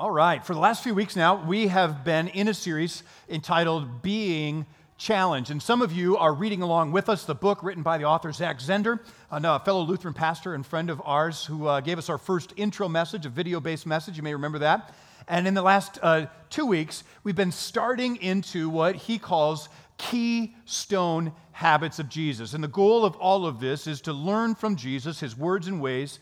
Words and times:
All 0.00 0.10
right, 0.10 0.44
for 0.44 0.54
the 0.54 0.60
last 0.60 0.82
few 0.82 0.94
weeks 0.94 1.14
now, 1.14 1.46
we 1.46 1.68
have 1.68 2.04
been 2.04 2.28
in 2.28 2.48
a 2.48 2.54
series 2.54 3.02
entitled 3.28 4.00
Being 4.00 4.64
Challenged. 5.00 5.50
And 5.50 5.62
some 5.62 5.80
of 5.80 5.92
you 5.92 6.18
are 6.18 6.34
reading 6.34 6.60
along 6.60 6.92
with 6.92 7.08
us 7.08 7.24
the 7.24 7.34
book 7.34 7.62
written 7.62 7.82
by 7.82 7.96
the 7.96 8.04
author 8.04 8.30
Zach 8.32 8.58
Zehnder, 8.58 9.00
a 9.30 9.58
fellow 9.60 9.80
Lutheran 9.80 10.12
pastor 10.12 10.52
and 10.52 10.66
friend 10.66 10.90
of 10.90 11.00
ours 11.06 11.42
who 11.42 11.66
uh, 11.66 11.80
gave 11.80 11.96
us 11.96 12.10
our 12.10 12.18
first 12.18 12.52
intro 12.58 12.86
message, 12.86 13.24
a 13.24 13.30
video 13.30 13.60
based 13.60 13.86
message. 13.86 14.18
You 14.18 14.22
may 14.22 14.34
remember 14.34 14.58
that. 14.58 14.94
And 15.26 15.48
in 15.48 15.54
the 15.54 15.62
last 15.62 15.98
uh, 16.02 16.26
two 16.50 16.66
weeks, 16.66 17.02
we've 17.24 17.34
been 17.34 17.50
starting 17.50 18.16
into 18.16 18.68
what 18.68 18.94
he 18.94 19.18
calls 19.18 19.70
keystone 19.96 21.32
habits 21.52 21.98
of 21.98 22.10
Jesus. 22.10 22.52
And 22.52 22.62
the 22.62 22.68
goal 22.68 23.06
of 23.06 23.16
all 23.16 23.46
of 23.46 23.58
this 23.58 23.86
is 23.86 24.02
to 24.02 24.12
learn 24.12 24.54
from 24.54 24.76
Jesus, 24.76 25.18
his 25.18 25.34
words 25.34 25.66
and 25.66 25.80
ways 25.80 26.18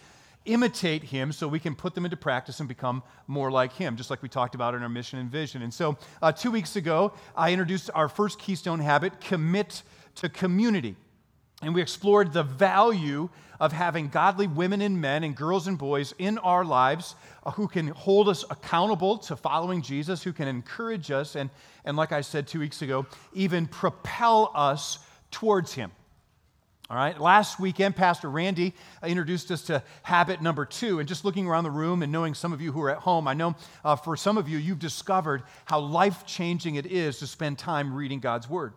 imitate 0.49 1.05
him 1.05 1.31
so 1.31 1.47
we 1.47 1.61
can 1.61 1.75
put 1.75 1.95
them 1.95 2.05
into 2.05 2.17
practice 2.17 2.59
and 2.59 2.69
become 2.69 3.03
more 3.27 3.51
like 3.51 3.73
him, 3.73 3.97
just 3.97 4.11
like 4.11 4.23
we 4.23 4.29
talked 4.29 4.55
about 4.55 4.75
in 4.75 4.83
our 4.83 4.89
mission 4.89 5.19
and 5.19 5.31
vision. 5.31 5.63
And 5.63 5.73
so, 5.73 5.97
uh, 6.21 6.33
two 6.33 6.51
weeks 6.51 6.75
ago, 6.75 7.13
I 7.37 7.53
introduced 7.53 7.91
our 7.95 8.09
first 8.09 8.39
keystone 8.39 8.81
habit 8.81 9.21
commit 9.21 9.83
to 10.17 10.29
community. 10.29 10.97
And 11.63 11.75
we 11.75 11.83
explored 11.83 12.33
the 12.33 12.43
value 12.43 13.29
of 13.61 13.73
having 13.73 14.09
godly 14.09 14.47
women 14.47 14.81
and 14.81 15.01
men 15.01 15.25
and 15.25 15.37
girls 15.37 15.67
and 15.67 15.77
boys 15.77 16.15
in 16.19 16.39
our 16.39 16.65
lives 16.65 17.15
uh, 17.45 17.51
who 17.51 17.67
can 17.67 17.89
hold 17.89 18.29
us 18.29 18.45
accountable 18.51 19.19
to 19.19 19.37
following 19.37 19.83
Jesus, 19.83 20.23
who 20.23 20.33
can 20.33 20.49
encourage 20.49 21.11
us, 21.11 21.37
and, 21.37 21.51
and 21.85 21.97
like 21.97 22.13
I 22.13 22.21
said 22.21 22.47
two 22.47 22.61
weeks 22.61 22.83
ago, 22.83 23.07
even 23.33 23.67
propel 23.67 24.53
us 24.55 25.01
towards 25.31 25.73
Him. 25.75 25.91
All 26.91 26.97
right, 26.97 27.21
last 27.21 27.61
weekend, 27.61 27.97
Pastor 27.97 28.31
Randy 28.31 28.73
introduced 29.03 29.51
us 29.51 29.61
to 29.65 29.83
habit 30.05 30.41
number 30.41 30.65
two. 30.65 31.01
And 31.01 31.07
just 31.07 31.23
looking 31.23 31.47
around 31.47 31.65
the 31.65 31.71
room 31.71 32.03
and 32.03 32.11
knowing 32.11 32.33
some 32.33 32.51
of 32.51 32.63
you 32.63 32.73
who 32.73 32.81
are 32.81 32.89
at 32.89 32.97
home, 32.97 33.29
I 33.29 33.35
know 33.35 33.57
uh, 33.85 33.95
for 33.95 34.17
some 34.17 34.39
of 34.39 34.49
you, 34.49 34.57
you've 34.57 34.79
discovered 34.79 35.43
how 35.67 35.81
life 35.81 36.25
changing 36.25 36.77
it 36.77 36.87
is 36.87 37.19
to 37.19 37.27
spend 37.27 37.59
time 37.59 37.93
reading 37.93 38.21
God's 38.21 38.49
Word. 38.49 38.73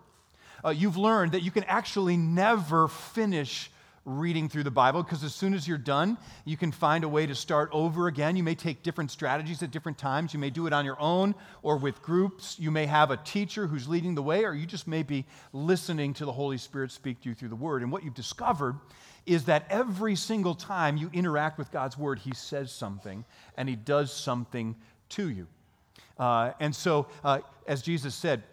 Uh, 0.64 0.72
you've 0.72 0.98
learned 0.98 1.32
that 1.32 1.44
you 1.44 1.52
can 1.52 1.64
actually 1.64 2.18
never 2.18 2.90
finish 2.90 3.71
reading 4.04 4.50
through 4.50 4.64
the 4.64 4.72
Bible 4.72 5.04
because 5.04 5.24
as 5.24 5.36
soon 5.36 5.54
as 5.54 5.68
you're 5.68 5.78
done, 5.78 6.18
you 6.44 6.58
can 6.58 6.72
find 6.72 7.04
a 7.04 7.10
way 7.10 7.26
to 7.26 7.36
start 7.36 7.70
over 7.72 8.08
again. 8.08 8.36
You 8.36 8.44
may 8.44 8.56
take 8.56 8.82
different 8.82 9.12
strategies 9.12 9.62
at 9.62 9.72
different 9.72 9.98
times. 9.98 10.34
You 10.34 10.40
may 10.40 10.50
do 10.50 10.66
it 10.66 10.74
on 10.74 10.86
your 10.86 11.00
own 11.00 11.36
or 11.62 11.78
with 11.78 12.02
groups. 12.02 12.58
You 12.60 12.72
may 12.72 12.88
have 12.88 13.12
a 13.12 13.18
teacher 13.18 13.68
who's 13.68 13.88
leading 13.88 14.16
the 14.16 14.24
way, 14.24 14.44
or 14.44 14.54
you 14.54 14.66
just 14.66 14.88
may 14.88 15.04
be 15.04 15.26
listening 15.54 16.14
to 16.16 16.26
the 16.26 16.32
Holy 16.32 16.58
Spirit 16.58 16.92
speak 16.92 17.22
to 17.22 17.30
you 17.30 17.36
through 17.36 17.50
the 17.50 17.56
Word. 17.56 17.84
And 17.84 17.92
what 17.92 18.04
you've 18.04 18.16
discovered 18.16 18.76
is 19.28 19.46
that 19.46 19.68
every 19.70 20.16
single 20.16 20.56
time 20.56 20.98
you 20.98 21.10
interact 21.14 21.60
with 21.60 21.72
God's 21.72 21.98
Word, 21.98 22.18
He 22.18 22.34
says 22.34 22.72
something 22.72 23.24
and 23.56 23.70
He 23.70 23.76
does 23.76 24.12
something 24.12 24.76
to 25.10 25.30
you. 25.30 25.48
Uh, 26.18 26.54
and 26.60 26.76
so, 26.76 27.08
uh, 27.24 27.40
as 27.68 27.82
Jesus 27.82 28.16
said, 28.16 28.44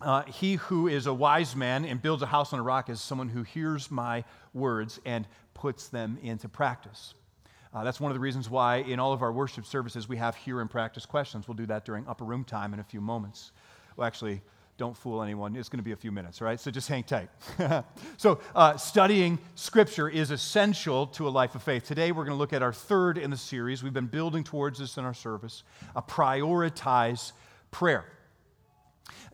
uh, 0.00 0.22
he 0.24 0.56
who 0.56 0.88
is 0.88 1.06
a 1.06 1.14
wise 1.14 1.56
man 1.56 1.84
and 1.84 2.00
builds 2.00 2.22
a 2.22 2.26
house 2.26 2.52
on 2.52 2.58
a 2.58 2.62
rock 2.62 2.90
is 2.90 3.00
someone 3.00 3.28
who 3.28 3.42
hears 3.42 3.90
my 3.90 4.24
words 4.52 5.00
and 5.04 5.26
puts 5.54 5.88
them 5.88 6.18
into 6.22 6.48
practice. 6.48 7.14
Uh, 7.72 7.84
that's 7.84 8.00
one 8.00 8.10
of 8.10 8.14
the 8.14 8.20
reasons 8.20 8.48
why 8.48 8.76
in 8.76 8.98
all 8.98 9.12
of 9.12 9.22
our 9.22 9.32
worship 9.32 9.66
services 9.66 10.08
we 10.08 10.16
have 10.16 10.36
hear 10.36 10.60
and 10.60 10.70
practice 10.70 11.06
questions. 11.06 11.48
We'll 11.48 11.56
do 11.56 11.66
that 11.66 11.84
during 11.84 12.06
upper 12.06 12.24
room 12.24 12.44
time 12.44 12.74
in 12.74 12.80
a 12.80 12.84
few 12.84 13.00
moments. 13.00 13.52
Well, 13.96 14.06
actually, 14.06 14.42
don't 14.78 14.96
fool 14.96 15.22
anyone. 15.22 15.56
It's 15.56 15.70
going 15.70 15.78
to 15.78 15.84
be 15.84 15.92
a 15.92 15.96
few 15.96 16.12
minutes, 16.12 16.42
right? 16.42 16.60
So 16.60 16.70
just 16.70 16.88
hang 16.88 17.02
tight. 17.04 17.30
so, 18.18 18.40
uh, 18.54 18.76
studying 18.76 19.38
Scripture 19.54 20.08
is 20.08 20.30
essential 20.30 21.06
to 21.08 21.26
a 21.26 21.30
life 21.30 21.54
of 21.54 21.62
faith. 21.62 21.86
Today, 21.86 22.12
we're 22.12 22.24
going 22.24 22.34
to 22.34 22.38
look 22.38 22.52
at 22.52 22.62
our 22.62 22.74
third 22.74 23.16
in 23.16 23.30
the 23.30 23.36
series. 23.38 23.82
We've 23.82 23.94
been 23.94 24.06
building 24.06 24.44
towards 24.44 24.78
this 24.78 24.98
in 24.98 25.04
our 25.04 25.14
service 25.14 25.62
a 25.94 26.02
prioritize 26.02 27.32
prayer. 27.70 28.04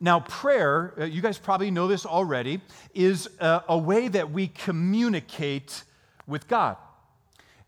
Now, 0.00 0.20
prayer, 0.20 0.94
uh, 0.98 1.04
you 1.04 1.22
guys 1.22 1.38
probably 1.38 1.70
know 1.70 1.86
this 1.86 2.04
already, 2.04 2.60
is 2.94 3.28
a, 3.38 3.62
a 3.68 3.78
way 3.78 4.08
that 4.08 4.30
we 4.30 4.48
communicate 4.48 5.84
with 6.26 6.48
God. 6.48 6.76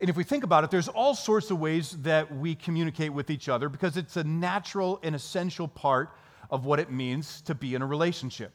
And 0.00 0.10
if 0.10 0.16
we 0.16 0.25
think 0.25 0.44
about 0.44 0.65
it, 0.65 0.70
there's 0.70 0.88
all 0.88 1.15
sorts 1.15 1.50
of 1.50 1.60
ways 1.60 1.92
that 2.03 2.37
we 2.37 2.54
communicate 2.54 3.12
with 3.12 3.31
each 3.31 3.48
other 3.48 3.69
because 3.69 3.97
it's 3.97 4.16
a 4.16 4.25
natural 4.25 4.98
and 5.03 5.15
essential 5.15 5.69
part 5.69 6.10
of 6.50 6.65
what 6.65 6.81
it 6.81 6.91
means 6.91 7.41
to 7.42 7.54
be 7.54 7.75
in 7.75 7.82
a 7.82 7.87
relationship. 7.87 8.53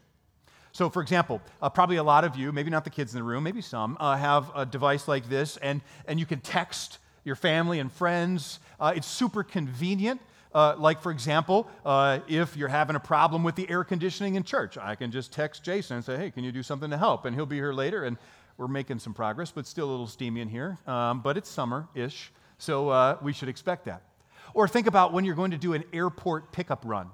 So, 0.72 0.90
for 0.90 1.02
example, 1.02 1.42
uh, 1.62 1.70
probably 1.70 1.96
a 1.96 2.04
lot 2.04 2.24
of 2.24 2.36
you, 2.36 2.52
maybe 2.52 2.70
not 2.70 2.84
the 2.84 2.90
kids 2.90 3.14
in 3.14 3.20
the 3.20 3.24
room, 3.24 3.44
maybe 3.44 3.62
some, 3.62 3.98
uh, 4.00 4.16
have 4.18 4.52
a 4.56 4.66
device 4.66 5.08
like 5.08 5.28
this, 5.28 5.58
and, 5.58 5.82
and 6.06 6.20
you 6.20 6.26
can 6.26 6.42
text 6.42 7.00
your 7.24 7.36
family 7.36 7.80
and 7.80 7.92
friends. 7.92 8.60
Uh, 8.80 8.94
it's 8.96 9.08
super 9.08 9.44
convenient. 9.44 10.22
Uh, 10.54 10.76
like, 10.78 11.02
for 11.02 11.12
example, 11.12 11.70
uh, 11.86 12.20
if 12.28 12.58
you're 12.58 12.70
having 12.70 12.96
a 12.96 13.00
problem 13.00 13.44
with 13.44 13.56
the 13.56 13.70
air 13.70 13.84
conditioning 13.84 14.36
in 14.36 14.44
church, 14.44 14.78
I 14.78 14.96
can 14.96 15.12
just 15.12 15.32
text 15.32 15.64
Jason 15.64 15.98
and 15.98 16.06
say, 16.06 16.18
hey, 16.18 16.32
can 16.32 16.44
you 16.44 16.52
do 16.52 16.64
something 16.64 16.90
to 16.90 16.98
help? 16.98 17.26
And 17.26 17.36
he'll 17.36 17.46
be 17.46 17.58
here 17.58 17.74
later, 17.74 18.04
and 18.04 18.18
we're 18.58 18.68
making 18.68 19.00
some 19.00 19.14
progress, 19.14 19.52
but 19.52 19.68
still 19.68 19.90
a 19.90 19.92
little 19.92 20.08
steamy 20.08 20.42
in 20.42 20.50
here. 20.50 20.80
Um, 20.88 21.22
but 21.22 21.38
it's 21.38 21.50
summer 21.50 21.88
ish, 21.94 22.32
so 22.58 22.90
uh, 22.90 23.18
we 23.22 23.32
should 23.32 23.50
expect 23.50 23.86
that. 23.86 24.02
Or 24.54 24.68
think 24.68 24.88
about 24.88 25.14
when 25.14 25.24
you're 25.24 25.36
going 25.36 25.52
to 25.52 25.58
do 25.58 25.74
an 25.74 25.84
airport 25.94 26.52
pickup 26.52 26.84
run. 26.84 27.10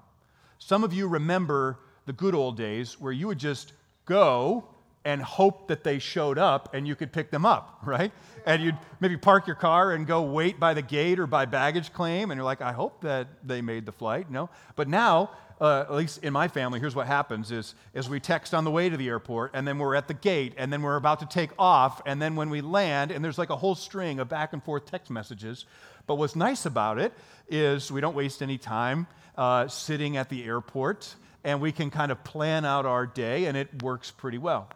Some 0.58 0.84
of 0.84 0.94
you 0.94 1.08
remember 1.08 1.80
the 2.06 2.14
good 2.14 2.34
old 2.34 2.56
days 2.56 3.00
where 3.00 3.12
you 3.12 3.28
would 3.28 3.38
just 3.40 3.74
go 4.06 4.70
and 5.06 5.22
hope 5.22 5.68
that 5.68 5.84
they 5.84 6.00
showed 6.00 6.38
up 6.40 6.74
and 6.74 6.88
you 6.88 6.96
could 6.96 7.14
pick 7.14 7.32
them 7.32 7.46
up, 7.46 7.80
right? 7.86 8.12
And 8.46 8.62
you'd 8.62 8.78
maybe 9.00 9.16
park 9.16 9.48
your 9.48 9.56
car 9.56 9.94
and 9.94 10.06
go 10.06 10.24
wait 10.24 10.60
by 10.60 10.74
the 10.74 10.82
gate 10.82 11.20
or 11.20 11.28
by 11.28 11.46
baggage 11.46 11.94
claim, 11.94 12.32
and 12.32 12.38
you're 12.38 12.46
like, 12.46 12.62
I 12.62 12.74
hope 12.74 13.02
that 13.02 13.28
they 13.44 13.62
made 13.62 13.86
the 13.86 13.92
flight. 13.92 14.30
No. 14.30 14.50
But 14.76 14.88
now, 14.88 15.32
uh, 15.62 15.82
at 15.82 15.94
least 15.94 16.24
in 16.24 16.34
my 16.34 16.48
family, 16.48 16.80
here's 16.80 16.96
what 16.96 17.08
happens 17.08 17.52
is, 17.52 17.76
is 17.94 18.10
we 18.10 18.20
text 18.20 18.54
on 18.54 18.66
the 18.66 18.72
way 18.72 18.90
to 18.90 18.98
the 18.98 19.08
airport, 19.08 19.52
and 19.54 19.68
then 19.68 19.78
we're 19.78 19.96
at 19.96 20.08
the 20.08 20.14
gate, 20.14 20.54
and 20.58 20.72
then 20.74 20.82
we're 20.82 20.98
about 20.98 21.20
to 21.22 21.26
take 21.26 21.52
off, 21.58 22.02
and 22.06 22.22
then 22.22 22.36
when 22.36 22.50
we 22.50 22.62
land, 22.62 23.12
and 23.12 23.24
there's 23.24 23.38
like 23.38 23.50
a 23.50 23.56
whole 23.56 23.76
string 23.76 24.20
of 24.20 24.28
back 24.28 24.54
and 24.54 24.64
forth 24.64 24.86
text 24.86 25.10
messages. 25.10 25.66
But 26.08 26.16
what's 26.16 26.36
nice 26.36 26.66
about 26.66 27.00
it 27.00 27.14
is 27.48 27.92
we 27.92 28.02
don't 28.02 28.16
waste 28.16 28.42
any 28.42 28.58
time 28.58 29.08
uh, 29.38 29.68
sitting 29.68 30.18
at 30.18 30.30
the 30.30 30.44
airport, 30.44 31.16
and 31.44 31.62
we 31.62 31.72
can 31.72 31.90
kind 31.90 32.12
of 32.12 32.24
plan 32.24 32.66
out 32.66 32.86
our 32.86 33.08
day, 33.08 33.46
and 33.46 33.56
it 33.56 33.82
works 33.82 34.12
pretty 34.12 34.38
well. 34.38 34.70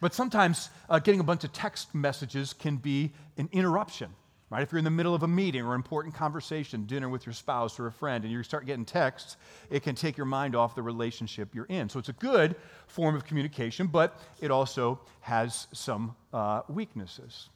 But 0.00 0.14
sometimes 0.14 0.70
uh, 0.88 0.98
getting 0.98 1.20
a 1.20 1.24
bunch 1.24 1.44
of 1.44 1.52
text 1.52 1.94
messages 1.94 2.52
can 2.52 2.76
be 2.76 3.12
an 3.36 3.48
interruption, 3.52 4.10
right? 4.50 4.62
If 4.62 4.70
you're 4.70 4.78
in 4.78 4.84
the 4.84 4.90
middle 4.90 5.14
of 5.14 5.22
a 5.22 5.28
meeting 5.28 5.62
or 5.64 5.74
important 5.74 6.14
conversation, 6.14 6.86
dinner 6.86 7.08
with 7.08 7.26
your 7.26 7.32
spouse 7.32 7.80
or 7.80 7.86
a 7.86 7.92
friend, 7.92 8.24
and 8.24 8.32
you 8.32 8.42
start 8.42 8.66
getting 8.66 8.84
texts, 8.84 9.36
it 9.70 9.82
can 9.82 9.94
take 9.94 10.16
your 10.16 10.26
mind 10.26 10.54
off 10.54 10.74
the 10.74 10.82
relationship 10.82 11.54
you're 11.54 11.66
in. 11.66 11.88
So 11.88 11.98
it's 11.98 12.08
a 12.08 12.14
good 12.14 12.54
form 12.86 13.16
of 13.16 13.24
communication, 13.24 13.88
but 13.88 14.20
it 14.40 14.50
also 14.50 15.00
has 15.20 15.66
some 15.72 16.14
uh, 16.32 16.62
weaknesses. 16.68 17.48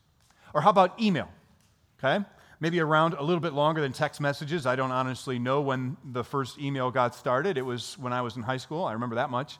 Or 0.54 0.60
how 0.60 0.70
about 0.70 1.00
email? 1.00 1.28
Okay? 1.98 2.24
Maybe 2.58 2.80
around 2.80 3.14
a 3.14 3.22
little 3.22 3.40
bit 3.40 3.54
longer 3.54 3.80
than 3.80 3.92
text 3.92 4.20
messages. 4.20 4.66
I 4.66 4.76
don't 4.76 4.92
honestly 4.92 5.38
know 5.38 5.60
when 5.60 5.96
the 6.04 6.22
first 6.22 6.58
email 6.58 6.90
got 6.90 7.14
started. 7.14 7.56
It 7.56 7.62
was 7.62 7.98
when 7.98 8.12
I 8.12 8.22
was 8.22 8.36
in 8.36 8.42
high 8.42 8.58
school. 8.58 8.84
I 8.84 8.92
remember 8.92 9.16
that 9.16 9.30
much. 9.30 9.58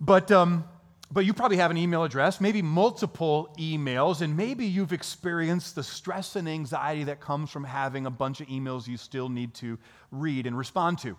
But 0.00 0.30
um, 0.30 0.64
but 1.12 1.24
you 1.24 1.34
probably 1.34 1.56
have 1.56 1.70
an 1.70 1.76
email 1.76 2.04
address, 2.04 2.40
maybe 2.40 2.62
multiple 2.62 3.54
emails, 3.58 4.20
and 4.20 4.36
maybe 4.36 4.66
you've 4.66 4.92
experienced 4.92 5.74
the 5.74 5.82
stress 5.82 6.36
and 6.36 6.48
anxiety 6.48 7.04
that 7.04 7.20
comes 7.20 7.50
from 7.50 7.64
having 7.64 8.06
a 8.06 8.10
bunch 8.10 8.40
of 8.40 8.46
emails 8.46 8.86
you 8.86 8.96
still 8.96 9.28
need 9.28 9.52
to 9.54 9.76
read 10.12 10.46
and 10.46 10.56
respond 10.56 10.98
to. 11.00 11.16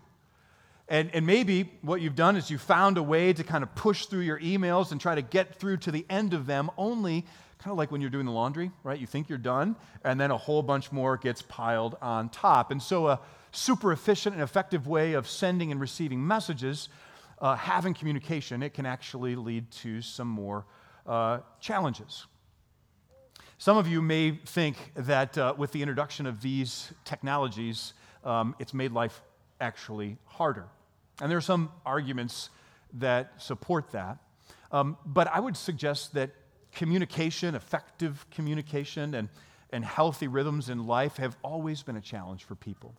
And, 0.87 1.09
and 1.13 1.25
maybe 1.25 1.71
what 1.81 2.01
you've 2.01 2.15
done 2.15 2.35
is 2.35 2.49
you 2.49 2.57
found 2.57 2.97
a 2.97 3.03
way 3.03 3.33
to 3.33 3.43
kind 3.43 3.63
of 3.63 3.73
push 3.75 4.05
through 4.05 4.21
your 4.21 4.39
emails 4.39 4.91
and 4.91 4.99
try 4.99 5.15
to 5.15 5.21
get 5.21 5.55
through 5.55 5.77
to 5.77 5.91
the 5.91 6.05
end 6.09 6.33
of 6.33 6.45
them, 6.45 6.69
only 6.77 7.25
kind 7.59 7.71
of 7.71 7.77
like 7.77 7.91
when 7.91 8.01
you're 8.01 8.09
doing 8.09 8.25
the 8.25 8.31
laundry, 8.31 8.71
right? 8.83 8.99
You 8.99 9.07
think 9.07 9.29
you're 9.29 9.37
done, 9.37 9.75
and 10.03 10.19
then 10.19 10.31
a 10.31 10.37
whole 10.37 10.63
bunch 10.63 10.91
more 10.91 11.17
gets 11.17 11.41
piled 11.41 11.97
on 12.01 12.29
top. 12.29 12.71
And 12.71 12.81
so, 12.81 13.07
a 13.07 13.19
super 13.51 13.91
efficient 13.91 14.35
and 14.35 14.43
effective 14.43 14.87
way 14.87 15.13
of 15.13 15.27
sending 15.27 15.71
and 15.71 15.79
receiving 15.79 16.25
messages 16.25 16.89
uh, 17.41 17.55
having 17.55 17.93
communication, 17.93 18.63
it 18.63 18.73
can 18.73 18.85
actually 18.85 19.35
lead 19.35 19.69
to 19.71 20.01
some 20.01 20.27
more 20.27 20.65
uh, 21.07 21.39
challenges. 21.59 22.27
Some 23.57 23.77
of 23.77 23.87
you 23.87 24.01
may 24.01 24.39
think 24.45 24.77
that 24.95 25.37
uh, 25.37 25.53
with 25.57 25.71
the 25.71 25.81
introduction 25.81 26.25
of 26.25 26.41
these 26.41 26.91
technologies, 27.03 27.93
um, 28.23 28.55
it's 28.59 28.73
made 28.73 28.91
life 28.91 29.21
actually 29.59 30.17
harder. 30.25 30.67
And 31.19 31.29
there 31.29 31.37
are 31.37 31.41
some 31.41 31.71
arguments 31.85 32.49
that 32.93 33.41
support 33.41 33.91
that. 33.91 34.17
Um, 34.71 34.97
but 35.05 35.27
I 35.27 35.39
would 35.39 35.57
suggest 35.57 36.13
that 36.13 36.31
communication, 36.71 37.55
effective 37.55 38.25
communication, 38.31 39.13
and, 39.15 39.29
and 39.71 39.83
healthy 39.85 40.27
rhythms 40.27 40.69
in 40.69 40.87
life 40.87 41.17
have 41.17 41.37
always 41.43 41.83
been 41.83 41.97
a 41.97 42.01
challenge 42.01 42.45
for 42.45 42.55
people, 42.55 42.95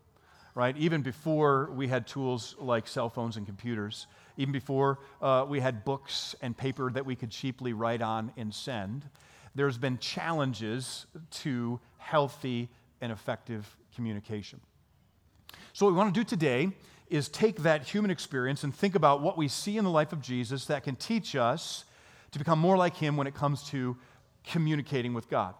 right? 0.54 0.76
Even 0.76 1.02
before 1.02 1.70
we 1.74 1.88
had 1.88 2.06
tools 2.06 2.54
like 2.58 2.86
cell 2.86 3.08
phones 3.08 3.36
and 3.36 3.46
computers, 3.46 4.06
even 4.36 4.52
before 4.52 4.98
uh, 5.20 5.44
we 5.48 5.60
had 5.60 5.84
books 5.84 6.34
and 6.42 6.56
paper 6.56 6.90
that 6.90 7.06
we 7.06 7.16
could 7.16 7.30
cheaply 7.30 7.72
write 7.72 8.02
on 8.02 8.32
and 8.36 8.54
send, 8.54 9.04
there's 9.54 9.78
been 9.78 9.98
challenges 9.98 11.06
to 11.30 11.80
healthy 11.98 12.68
and 13.00 13.12
effective 13.12 13.76
communication. 13.94 14.60
So, 15.72 15.86
what 15.86 15.92
we 15.92 15.98
want 15.98 16.14
to 16.14 16.20
do 16.20 16.24
today 16.24 16.70
is 17.08 17.28
take 17.28 17.62
that 17.62 17.82
human 17.82 18.10
experience 18.10 18.64
and 18.64 18.74
think 18.74 18.94
about 18.94 19.20
what 19.20 19.36
we 19.36 19.48
see 19.48 19.76
in 19.76 19.84
the 19.84 19.90
life 19.90 20.12
of 20.12 20.22
Jesus 20.22 20.66
that 20.66 20.82
can 20.82 20.96
teach 20.96 21.36
us 21.36 21.84
to 22.30 22.38
become 22.38 22.58
more 22.58 22.76
like 22.76 22.96
him 22.96 23.16
when 23.16 23.26
it 23.26 23.34
comes 23.34 23.62
to 23.64 23.96
communicating 24.44 25.12
with 25.12 25.28
God. 25.28 25.54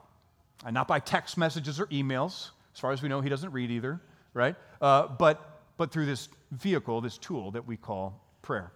And 0.64 0.72
not 0.74 0.88
by 0.88 1.00
text 1.00 1.36
messages 1.36 1.78
or 1.78 1.86
emails. 1.88 2.50
As 2.74 2.80
far 2.80 2.92
as 2.92 3.02
we 3.02 3.08
know, 3.08 3.20
he 3.20 3.28
doesn't 3.28 3.52
read 3.52 3.70
either, 3.70 4.00
right? 4.32 4.56
Uh, 4.82 5.06
but, 5.06 5.60
but 5.78 5.92
through 5.92 6.06
this 6.06 6.28
vehicle, 6.50 7.00
this 7.00 7.16
tool 7.16 7.52
that 7.52 7.66
we 7.66 7.76
call 7.76 8.20
prayer. 8.42 8.72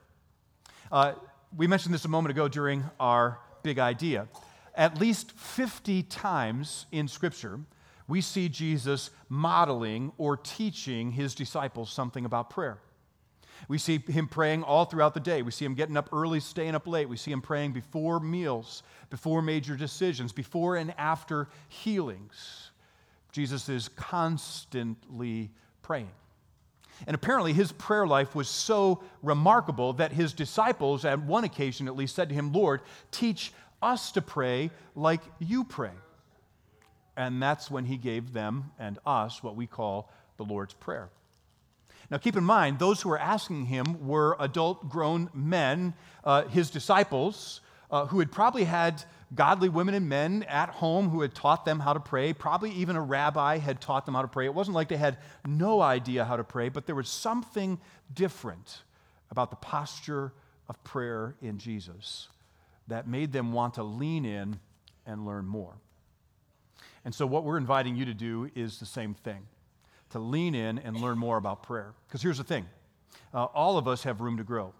Uh, 0.90 1.12
we 1.54 1.66
mentioned 1.66 1.92
this 1.92 2.04
a 2.04 2.08
moment 2.08 2.30
ago 2.30 2.46
during 2.46 2.84
our 3.00 3.38
big 3.64 3.80
idea. 3.80 4.28
At 4.76 5.00
least 5.00 5.32
50 5.32 6.04
times 6.04 6.86
in 6.92 7.08
Scripture, 7.08 7.58
we 8.06 8.20
see 8.20 8.48
Jesus 8.48 9.10
modeling 9.28 10.12
or 10.16 10.36
teaching 10.36 11.10
his 11.10 11.34
disciples 11.34 11.90
something 11.90 12.24
about 12.24 12.50
prayer. 12.50 12.78
We 13.68 13.78
see 13.78 13.98
him 13.98 14.28
praying 14.28 14.62
all 14.62 14.84
throughout 14.84 15.14
the 15.14 15.20
day. 15.20 15.42
We 15.42 15.50
see 15.50 15.64
him 15.64 15.74
getting 15.74 15.96
up 15.96 16.10
early, 16.12 16.38
staying 16.40 16.74
up 16.74 16.86
late. 16.86 17.08
We 17.08 17.16
see 17.16 17.32
him 17.32 17.40
praying 17.40 17.72
before 17.72 18.20
meals, 18.20 18.82
before 19.10 19.42
major 19.42 19.76
decisions, 19.76 20.30
before 20.30 20.76
and 20.76 20.94
after 20.98 21.48
healings. 21.68 22.70
Jesus 23.32 23.68
is 23.68 23.88
constantly 23.88 25.50
praying. 25.86 26.10
And 27.06 27.14
apparently, 27.14 27.52
his 27.52 27.70
prayer 27.72 28.06
life 28.06 28.34
was 28.34 28.48
so 28.48 29.02
remarkable 29.22 29.92
that 29.94 30.12
his 30.12 30.32
disciples, 30.32 31.04
at 31.04 31.22
one 31.22 31.44
occasion 31.44 31.86
at 31.86 31.96
least, 31.96 32.16
said 32.16 32.30
to 32.30 32.34
him, 32.34 32.52
Lord, 32.52 32.80
teach 33.12 33.52
us 33.80 34.10
to 34.12 34.22
pray 34.22 34.70
like 34.94 35.20
you 35.38 35.62
pray. 35.62 35.92
And 37.16 37.40
that's 37.40 37.70
when 37.70 37.84
he 37.84 37.98
gave 37.98 38.32
them 38.32 38.72
and 38.78 38.98
us 39.06 39.42
what 39.42 39.56
we 39.56 39.66
call 39.66 40.10
the 40.38 40.44
Lord's 40.44 40.74
Prayer. 40.74 41.08
Now, 42.10 42.18
keep 42.18 42.36
in 42.36 42.44
mind, 42.44 42.78
those 42.78 43.00
who 43.02 43.10
were 43.10 43.18
asking 43.18 43.66
him 43.66 44.06
were 44.06 44.36
adult 44.40 44.88
grown 44.88 45.30
men, 45.34 45.94
uh, 46.24 46.44
his 46.44 46.70
disciples, 46.70 47.60
uh, 47.90 48.06
who 48.06 48.18
had 48.18 48.30
probably 48.32 48.64
had 48.64 49.02
godly 49.34 49.68
women 49.68 49.94
and 49.94 50.08
men 50.08 50.44
at 50.44 50.68
home 50.68 51.08
who 51.08 51.20
had 51.20 51.34
taught 51.34 51.64
them 51.64 51.80
how 51.80 51.92
to 51.92 52.00
pray. 52.00 52.32
Probably 52.32 52.70
even 52.72 52.96
a 52.96 53.02
rabbi 53.02 53.58
had 53.58 53.80
taught 53.80 54.06
them 54.06 54.14
how 54.14 54.22
to 54.22 54.28
pray. 54.28 54.46
It 54.46 54.54
wasn't 54.54 54.74
like 54.74 54.88
they 54.88 54.96
had 54.96 55.18
no 55.46 55.80
idea 55.80 56.24
how 56.24 56.36
to 56.36 56.44
pray, 56.44 56.68
but 56.68 56.86
there 56.86 56.94
was 56.94 57.08
something 57.08 57.78
different 58.12 58.82
about 59.30 59.50
the 59.50 59.56
posture 59.56 60.32
of 60.68 60.82
prayer 60.84 61.34
in 61.42 61.58
Jesus 61.58 62.28
that 62.88 63.08
made 63.08 63.32
them 63.32 63.52
want 63.52 63.74
to 63.74 63.82
lean 63.82 64.24
in 64.24 64.60
and 65.06 65.26
learn 65.26 65.46
more. 65.46 65.74
And 67.04 67.14
so, 67.14 67.26
what 67.26 67.44
we're 67.44 67.56
inviting 67.56 67.96
you 67.96 68.04
to 68.06 68.14
do 68.14 68.50
is 68.54 68.78
the 68.78 68.86
same 68.86 69.14
thing 69.14 69.46
to 70.10 70.18
lean 70.18 70.54
in 70.54 70.78
and 70.78 70.96
learn 71.00 71.18
more 71.18 71.36
about 71.36 71.62
prayer. 71.62 71.94
Because 72.06 72.22
here's 72.22 72.38
the 72.38 72.44
thing 72.44 72.66
uh, 73.34 73.44
all 73.44 73.78
of 73.78 73.88
us 73.88 74.02
have 74.04 74.20
room 74.20 74.36
to 74.36 74.44
grow. 74.44 74.72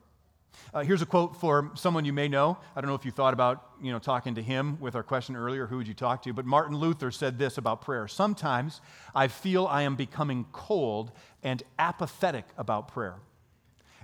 Uh, 0.73 0.83
here's 0.83 1.03
a 1.03 1.07
quote 1.07 1.37
for 1.37 1.71
someone 1.75 2.05
you 2.05 2.13
may 2.13 2.29
know. 2.29 2.59
I 2.75 2.81
don't 2.81 2.89
know 2.89 2.95
if 2.95 3.05
you 3.05 3.11
thought 3.11 3.35
about 3.35 3.71
you 3.83 3.93
know, 3.93 3.99
talking 3.99 4.35
to 4.37 4.43
him 4.43 4.79
with 4.81 4.95
our 4.95 5.03
question 5.03 5.37
earlier, 5.37 5.67
who 5.67 5.79
would 5.79 5.89
you 5.89 5.95
talk 5.95 6.23
to? 6.23 6.33
But 6.33 6.47
Martin 6.47 6.77
Luther 6.77 7.11
said 7.11 7.39
this 7.39 7.59
about 7.59 7.83
prayer 7.83 8.09
Sometimes 8.09 8.81
I 9.15 9.29
feel 9.29 9.67
I 9.67 9.83
am 9.83 9.97
becoming 9.97 10.47
cold 10.53 11.13
and 11.43 11.63
apathetic 11.79 12.47
about 12.57 12.89
prayer. 12.89 13.17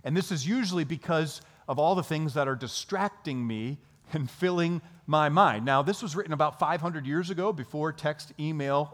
And 0.04 0.16
this 0.16 0.32
is 0.32 0.46
usually 0.46 0.84
because 0.84 1.43
of 1.69 1.78
all 1.78 1.94
the 1.94 2.02
things 2.02 2.34
that 2.34 2.49
are 2.49 2.56
distracting 2.56 3.46
me 3.46 3.78
and 4.12 4.31
filling 4.31 4.82
my 5.06 5.28
mind. 5.28 5.64
Now, 5.64 5.82
this 5.82 6.02
was 6.02 6.14
written 6.14 6.32
about 6.32 6.58
500 6.58 7.06
years 7.06 7.31
ago 7.31 7.52
before 7.52 7.93
text, 7.93 8.32
email, 8.38 8.93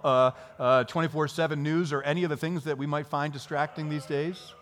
24 0.89 1.23
uh, 1.23 1.25
uh, 1.25 1.29
7 1.29 1.63
news, 1.63 1.93
or 1.93 2.03
any 2.03 2.25
of 2.25 2.31
the 2.31 2.37
things 2.37 2.65
that 2.65 2.79
we 2.79 2.87
might 2.87 3.07
find 3.07 3.33
distracting 3.33 3.89
these 3.89 4.07
days, 4.07 4.55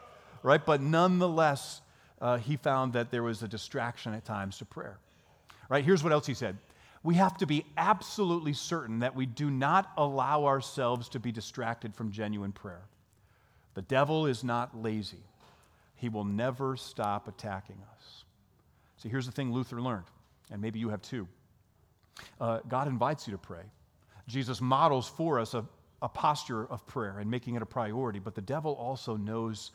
right? 0.42 0.64
But 0.64 0.80
nonetheless, 0.80 1.82
uh, 2.20 2.38
he 2.38 2.56
found 2.56 2.92
that 2.94 3.10
there 3.10 3.22
was 3.22 3.42
a 3.42 3.48
distraction 3.48 4.14
at 4.14 4.24
times 4.24 4.58
to 4.58 4.64
prayer, 4.64 4.98
right? 5.68 5.84
Here's 5.84 6.02
what 6.02 6.12
else 6.12 6.26
he 6.26 6.34
said 6.34 6.56
We 7.02 7.14
have 7.14 7.36
to 7.38 7.46
be 7.46 7.64
absolutely 7.76 8.52
certain 8.52 9.00
that 9.00 9.14
we 9.14 9.26
do 9.26 9.50
not 9.50 9.90
allow 9.96 10.44
ourselves 10.44 11.08
to 11.10 11.20
be 11.20 11.32
distracted 11.32 11.94
from 11.94 12.10
genuine 12.10 12.52
prayer. 12.52 12.82
The 13.74 13.82
devil 13.82 14.26
is 14.26 14.42
not 14.42 14.80
lazy, 14.80 15.24
he 15.96 16.08
will 16.08 16.24
never 16.24 16.76
stop 16.76 17.28
attacking 17.28 17.78
us. 17.96 18.24
See, 18.98 19.08
here's 19.08 19.26
the 19.26 19.32
thing 19.32 19.52
Luther 19.52 19.80
learned 19.80 20.06
and 20.50 20.60
maybe 20.60 20.78
you 20.78 20.88
have 20.88 21.02
too. 21.02 21.26
Uh, 22.40 22.60
God 22.68 22.88
invites 22.88 23.26
you 23.26 23.32
to 23.32 23.38
pray. 23.38 23.62
Jesus 24.28 24.60
models 24.60 25.08
for 25.08 25.38
us 25.38 25.54
a, 25.54 25.64
a 26.02 26.08
posture 26.08 26.66
of 26.66 26.86
prayer 26.86 27.18
and 27.18 27.30
making 27.30 27.54
it 27.54 27.62
a 27.62 27.66
priority, 27.66 28.18
but 28.18 28.34
the 28.34 28.40
devil 28.40 28.72
also 28.74 29.16
knows 29.16 29.72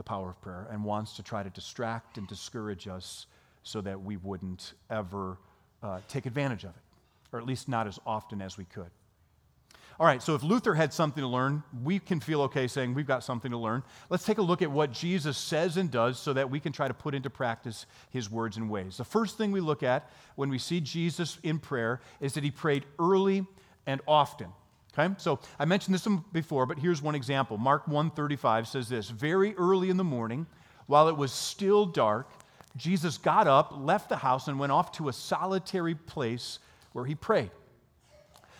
the 0.00 0.04
power 0.04 0.30
of 0.30 0.40
prayer 0.40 0.66
and 0.70 0.82
wants 0.82 1.14
to 1.16 1.22
try 1.22 1.42
to 1.42 1.50
distract 1.50 2.16
and 2.16 2.26
discourage 2.26 2.88
us 2.88 3.26
so 3.64 3.82
that 3.82 4.00
we 4.00 4.16
wouldn't 4.16 4.72
ever 4.88 5.36
uh, 5.82 5.98
take 6.08 6.24
advantage 6.24 6.64
of 6.64 6.70
it, 6.70 7.34
or 7.34 7.38
at 7.38 7.44
least 7.44 7.68
not 7.68 7.86
as 7.86 8.00
often 8.06 8.40
as 8.40 8.56
we 8.56 8.64
could. 8.64 8.88
All 9.98 10.06
right, 10.06 10.22
so 10.22 10.34
if 10.34 10.42
Luther 10.42 10.72
had 10.72 10.94
something 10.94 11.20
to 11.20 11.28
learn, 11.28 11.62
we 11.84 11.98
can 11.98 12.18
feel 12.18 12.40
okay 12.44 12.66
saying 12.66 12.94
we've 12.94 13.06
got 13.06 13.22
something 13.22 13.50
to 13.50 13.58
learn. 13.58 13.82
Let's 14.08 14.24
take 14.24 14.38
a 14.38 14.42
look 14.42 14.62
at 14.62 14.70
what 14.70 14.90
Jesus 14.90 15.36
says 15.36 15.76
and 15.76 15.90
does 15.90 16.18
so 16.18 16.32
that 16.32 16.48
we 16.48 16.60
can 16.60 16.72
try 16.72 16.88
to 16.88 16.94
put 16.94 17.14
into 17.14 17.28
practice 17.28 17.84
his 18.08 18.30
words 18.30 18.56
and 18.56 18.70
ways. 18.70 18.96
The 18.96 19.04
first 19.04 19.36
thing 19.36 19.52
we 19.52 19.60
look 19.60 19.82
at 19.82 20.10
when 20.34 20.48
we 20.48 20.56
see 20.56 20.80
Jesus 20.80 21.36
in 21.42 21.58
prayer 21.58 22.00
is 22.22 22.32
that 22.32 22.42
he 22.42 22.50
prayed 22.50 22.86
early 22.98 23.46
and 23.86 24.00
often. 24.08 24.48
Okay? 25.00 25.14
So 25.18 25.38
I 25.58 25.64
mentioned 25.64 25.94
this 25.94 26.06
before, 26.32 26.66
but 26.66 26.78
here's 26.78 27.02
one 27.02 27.14
example. 27.14 27.58
Mark 27.58 27.86
1:35 27.86 28.68
says 28.68 28.88
this, 28.88 29.10
"Very 29.10 29.56
early 29.56 29.90
in 29.90 29.96
the 29.96 30.04
morning, 30.04 30.46
while 30.86 31.08
it 31.08 31.16
was 31.16 31.32
still 31.32 31.86
dark, 31.86 32.28
Jesus 32.76 33.18
got 33.18 33.46
up, 33.46 33.72
left 33.76 34.08
the 34.08 34.16
house 34.16 34.48
and 34.48 34.58
went 34.58 34.72
off 34.72 34.92
to 34.92 35.08
a 35.08 35.12
solitary 35.12 35.94
place 35.94 36.58
where 36.92 37.04
he 37.04 37.14
prayed." 37.14 37.50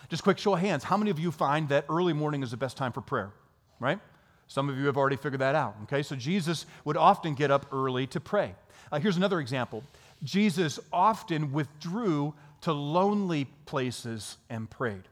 Just 0.09 0.23
quick 0.23 0.37
show 0.37 0.53
of 0.53 0.59
hands. 0.59 0.83
How 0.83 0.97
many 0.97 1.09
of 1.09 1.19
you 1.19 1.31
find 1.31 1.69
that 1.69 1.85
early 1.89 2.13
morning 2.13 2.43
is 2.43 2.51
the 2.51 2.57
best 2.57 2.75
time 2.75 2.91
for 2.91 3.01
prayer? 3.01 3.31
Right? 3.79 3.99
Some 4.47 4.67
of 4.67 4.77
you 4.77 4.85
have 4.87 4.97
already 4.97 5.15
figured 5.15 5.39
that 5.39 5.55
out. 5.55 5.77
Okay, 5.83 6.03
so 6.03 6.15
Jesus 6.15 6.65
would 6.83 6.97
often 6.97 7.35
get 7.35 7.51
up 7.51 7.67
early 7.71 8.05
to 8.07 8.19
pray. 8.19 8.53
Uh, 8.91 8.99
here's 8.99 9.15
another 9.15 9.39
example 9.39 9.83
Jesus 10.23 10.79
often 10.91 11.53
withdrew 11.53 12.33
to 12.61 12.73
lonely 12.73 13.45
places 13.65 14.37
and 14.49 14.69
prayed. 14.69 15.03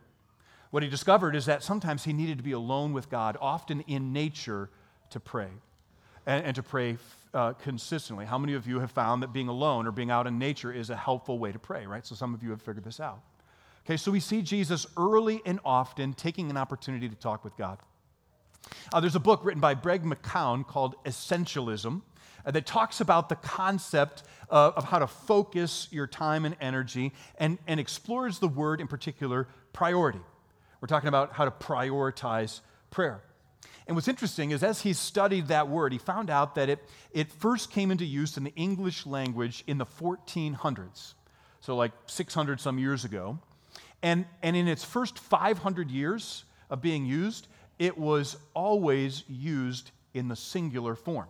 What 0.72 0.84
he 0.84 0.90
discovered 0.90 1.36
is 1.36 1.46
that 1.46 1.64
sometimes 1.64 2.04
he 2.04 2.14
needed 2.14 2.38
to 2.38 2.44
be 2.44 2.52
alone 2.52 2.94
with 2.94 3.10
God, 3.10 3.38
often 3.42 3.82
in 3.82 4.14
nature, 4.14 4.70
to 5.10 5.20
pray 5.20 5.48
and, 6.26 6.46
and 6.46 6.56
to 6.56 6.64
pray 6.64 6.98
uh, 7.34 7.54
consistently. 7.54 8.26
How 8.26 8.38
many 8.38 8.54
of 8.54 8.68
you 8.68 8.80
have 8.80 8.92
found 8.92 9.24
that 9.24 9.34
being 9.34 9.48
alone 9.48 9.88
or 9.88 9.92
being 9.92 10.12
out 10.12 10.28
in 10.28 10.38
nature 10.38 10.72
is 10.72 10.90
a 10.90 10.96
helpful 10.96 11.40
way 11.40 11.52
to 11.52 11.60
pray, 11.60 11.86
right? 11.86 12.06
So 12.06 12.16
some 12.16 12.34
of 12.34 12.44
you 12.44 12.52
have 12.52 12.62
figured 12.62 12.84
this 12.84 13.00
out. 13.00 13.22
Okay, 13.86 13.98
so 13.98 14.12
we 14.12 14.20
see 14.20 14.42
Jesus 14.44 14.86
early 14.98 15.42
and 15.46 15.60
often 15.66 16.14
taking 16.14 16.52
an 16.52 16.58
opportunity 16.58 17.10
to 17.10 17.16
talk 17.16 17.44
with 17.44 17.58
God. 17.58 17.80
Uh, 18.94 19.00
there's 19.00 19.16
a 19.16 19.20
book 19.20 19.44
written 19.44 19.62
by 19.62 19.74
Greg 19.74 20.04
McKeown 20.04 20.68
called 20.68 20.96
Essentialism 21.06 22.02
uh, 22.46 22.52
that 22.52 22.66
talks 22.66 23.02
about 23.02 23.30
the 23.30 23.36
concept 23.36 24.24
uh, 24.52 24.72
of 24.76 24.84
how 24.84 25.00
to 25.00 25.08
focus 25.08 25.88
your 25.92 26.06
time 26.06 26.46
and 26.46 26.56
energy 26.62 27.14
and, 27.40 27.58
and 27.68 27.80
explores 27.80 28.38
the 28.40 28.48
word 28.48 28.82
in 28.82 28.88
particular, 28.88 29.48
priority. 29.74 30.20
We're 30.82 30.88
talking 30.88 31.10
about 31.10 31.34
how 31.34 31.46
to 31.46 31.52
prioritize 31.52 32.62
prayer. 32.92 33.22
And 33.88 33.96
what's 33.96 34.08
interesting 34.08 34.52
is 34.52 34.64
as 34.64 34.82
he 34.82 34.94
studied 34.94 35.48
that 35.48 35.68
word, 35.68 35.92
he 35.92 35.98
found 35.98 36.30
out 36.30 36.56
that 36.56 36.70
it, 36.70 36.80
it 37.12 37.32
first 37.32 37.72
came 37.72 37.90
into 37.90 38.06
use 38.06 38.38
in 38.38 38.44
the 38.44 38.54
English 38.56 39.06
language 39.06 39.64
in 39.66 39.80
the 39.80 39.86
1400s, 39.86 41.16
so 41.60 41.76
like 41.76 41.92
600 42.06 42.60
some 42.62 42.78
years 42.78 43.04
ago. 43.04 43.40
And, 44.04 44.26
and 44.44 44.56
in 44.56 44.68
its 44.68 44.84
first 44.84 45.18
500 45.18 45.90
years 45.90 46.46
of 46.70 46.82
being 46.82 47.06
used, 47.06 47.48
it 47.80 47.98
was 47.98 48.38
always 48.54 49.24
used 49.28 49.92
in 50.14 50.28
the 50.28 50.36
singular 50.36 50.96
form 50.96 51.28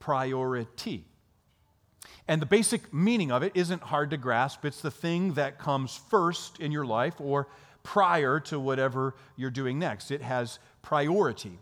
priority. 0.00 1.04
And 2.26 2.40
the 2.40 2.46
basic 2.46 2.92
meaning 2.92 3.30
of 3.30 3.42
it 3.42 3.52
isn't 3.54 3.82
hard 3.82 4.10
to 4.10 4.16
grasp. 4.16 4.64
It's 4.64 4.80
the 4.80 4.90
thing 4.90 5.34
that 5.34 5.58
comes 5.58 6.00
first 6.08 6.58
in 6.58 6.72
your 6.72 6.86
life 6.86 7.20
or 7.20 7.48
prior 7.90 8.38
to 8.38 8.60
whatever 8.60 9.16
you're 9.34 9.50
doing 9.50 9.76
next. 9.76 10.12
It 10.12 10.22
has 10.22 10.60
priority. 10.80 11.58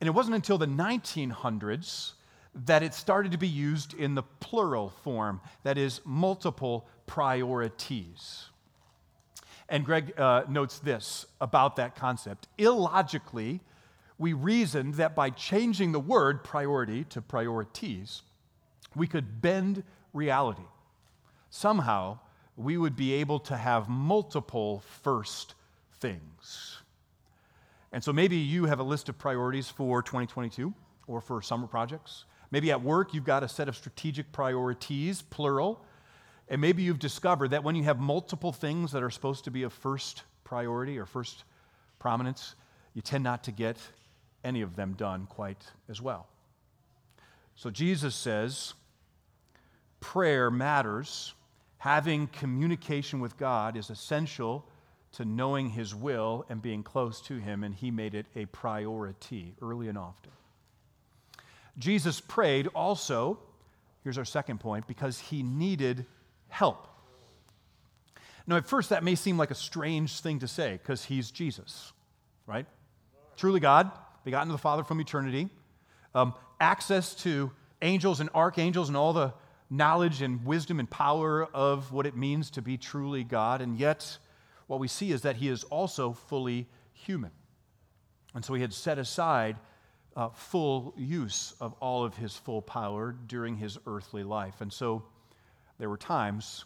And 0.00 0.08
it 0.08 0.12
wasn't 0.12 0.34
until 0.34 0.56
the 0.56 0.66
1900s 0.66 2.12
that 2.64 2.82
it 2.82 2.94
started 2.94 3.32
to 3.32 3.36
be 3.36 3.46
used 3.46 3.92
in 3.92 4.14
the 4.14 4.22
plural 4.22 4.94
form, 5.04 5.42
that 5.62 5.76
is, 5.76 6.00
multiple 6.06 6.88
priorities. 7.06 8.46
And 9.68 9.84
Greg 9.84 10.18
uh, 10.18 10.44
notes 10.48 10.78
this 10.78 11.26
about 11.38 11.76
that 11.76 11.96
concept. 11.96 12.48
Illogically, 12.56 13.60
we 14.16 14.32
reasoned 14.32 14.94
that 14.94 15.14
by 15.14 15.28
changing 15.28 15.92
the 15.92 16.00
word 16.00 16.44
priority 16.44 17.04
to 17.10 17.20
priorities, 17.20 18.22
we 18.94 19.06
could 19.06 19.42
bend 19.42 19.82
reality. 20.14 20.64
Somehow, 21.50 22.20
we 22.56 22.76
would 22.78 22.96
be 22.96 23.14
able 23.14 23.38
to 23.40 23.56
have 23.56 23.88
multiple 23.88 24.82
first 25.02 25.54
things. 26.00 26.78
And 27.92 28.02
so 28.02 28.12
maybe 28.12 28.36
you 28.36 28.66
have 28.66 28.78
a 28.78 28.82
list 28.82 29.08
of 29.08 29.18
priorities 29.18 29.68
for 29.68 30.02
2022 30.02 30.72
or 31.06 31.20
for 31.20 31.40
summer 31.42 31.66
projects. 31.66 32.24
Maybe 32.50 32.70
at 32.70 32.82
work, 32.82 33.14
you've 33.14 33.24
got 33.24 33.42
a 33.42 33.48
set 33.48 33.68
of 33.68 33.76
strategic 33.76 34.32
priorities, 34.32 35.22
plural. 35.22 35.84
And 36.48 36.60
maybe 36.60 36.82
you've 36.82 36.98
discovered 36.98 37.48
that 37.48 37.64
when 37.64 37.74
you 37.74 37.84
have 37.84 37.98
multiple 37.98 38.52
things 38.52 38.92
that 38.92 39.02
are 39.02 39.10
supposed 39.10 39.44
to 39.44 39.50
be 39.50 39.62
of 39.62 39.72
first 39.72 40.22
priority 40.44 40.98
or 40.98 41.06
first 41.06 41.44
prominence, 41.98 42.54
you 42.94 43.02
tend 43.02 43.24
not 43.24 43.44
to 43.44 43.52
get 43.52 43.76
any 44.44 44.62
of 44.62 44.76
them 44.76 44.94
done 44.94 45.26
quite 45.26 45.64
as 45.88 46.00
well. 46.00 46.28
So 47.56 47.70
Jesus 47.70 48.14
says 48.14 48.74
prayer 50.00 50.50
matters. 50.50 51.34
Having 51.86 52.26
communication 52.26 53.20
with 53.20 53.38
God 53.38 53.76
is 53.76 53.90
essential 53.90 54.66
to 55.12 55.24
knowing 55.24 55.70
His 55.70 55.94
will 55.94 56.44
and 56.48 56.60
being 56.60 56.82
close 56.82 57.20
to 57.20 57.36
Him, 57.36 57.62
and 57.62 57.72
He 57.72 57.92
made 57.92 58.12
it 58.12 58.26
a 58.34 58.46
priority 58.46 59.54
early 59.62 59.86
and 59.86 59.96
often. 59.96 60.32
Jesus 61.78 62.20
prayed 62.20 62.66
also, 62.74 63.38
here's 64.02 64.18
our 64.18 64.24
second 64.24 64.58
point, 64.58 64.88
because 64.88 65.20
He 65.20 65.44
needed 65.44 66.06
help. 66.48 66.88
Now, 68.48 68.56
at 68.56 68.66
first, 68.66 68.90
that 68.90 69.04
may 69.04 69.14
seem 69.14 69.38
like 69.38 69.52
a 69.52 69.54
strange 69.54 70.18
thing 70.18 70.40
to 70.40 70.48
say 70.48 70.80
because 70.82 71.04
He's 71.04 71.30
Jesus, 71.30 71.92
right? 72.48 72.66
Truly 73.36 73.60
God, 73.60 73.92
begotten 74.24 74.50
of 74.50 74.54
the 74.54 74.60
Father 74.60 74.82
from 74.82 75.00
eternity, 75.00 75.50
um, 76.16 76.34
access 76.58 77.14
to 77.22 77.52
angels 77.80 78.18
and 78.18 78.28
archangels 78.34 78.88
and 78.88 78.96
all 78.96 79.12
the 79.12 79.32
knowledge 79.70 80.22
and 80.22 80.44
wisdom 80.44 80.78
and 80.78 80.88
power 80.88 81.44
of 81.52 81.92
what 81.92 82.06
it 82.06 82.16
means 82.16 82.50
to 82.50 82.62
be 82.62 82.76
truly 82.76 83.24
God. 83.24 83.60
And 83.60 83.78
yet, 83.78 84.18
what 84.66 84.80
we 84.80 84.88
see 84.88 85.12
is 85.12 85.22
that 85.22 85.36
he 85.36 85.48
is 85.48 85.64
also 85.64 86.12
fully 86.12 86.68
human. 86.92 87.32
And 88.34 88.44
so 88.44 88.54
he 88.54 88.60
had 88.60 88.72
set 88.72 88.98
aside 88.98 89.56
uh, 90.16 90.30
full 90.30 90.94
use 90.96 91.54
of 91.60 91.74
all 91.74 92.04
of 92.04 92.16
his 92.16 92.36
full 92.36 92.62
power 92.62 93.14
during 93.26 93.56
his 93.56 93.78
earthly 93.86 94.22
life. 94.22 94.60
And 94.60 94.72
so 94.72 95.02
there 95.78 95.90
were 95.90 95.98
times, 95.98 96.64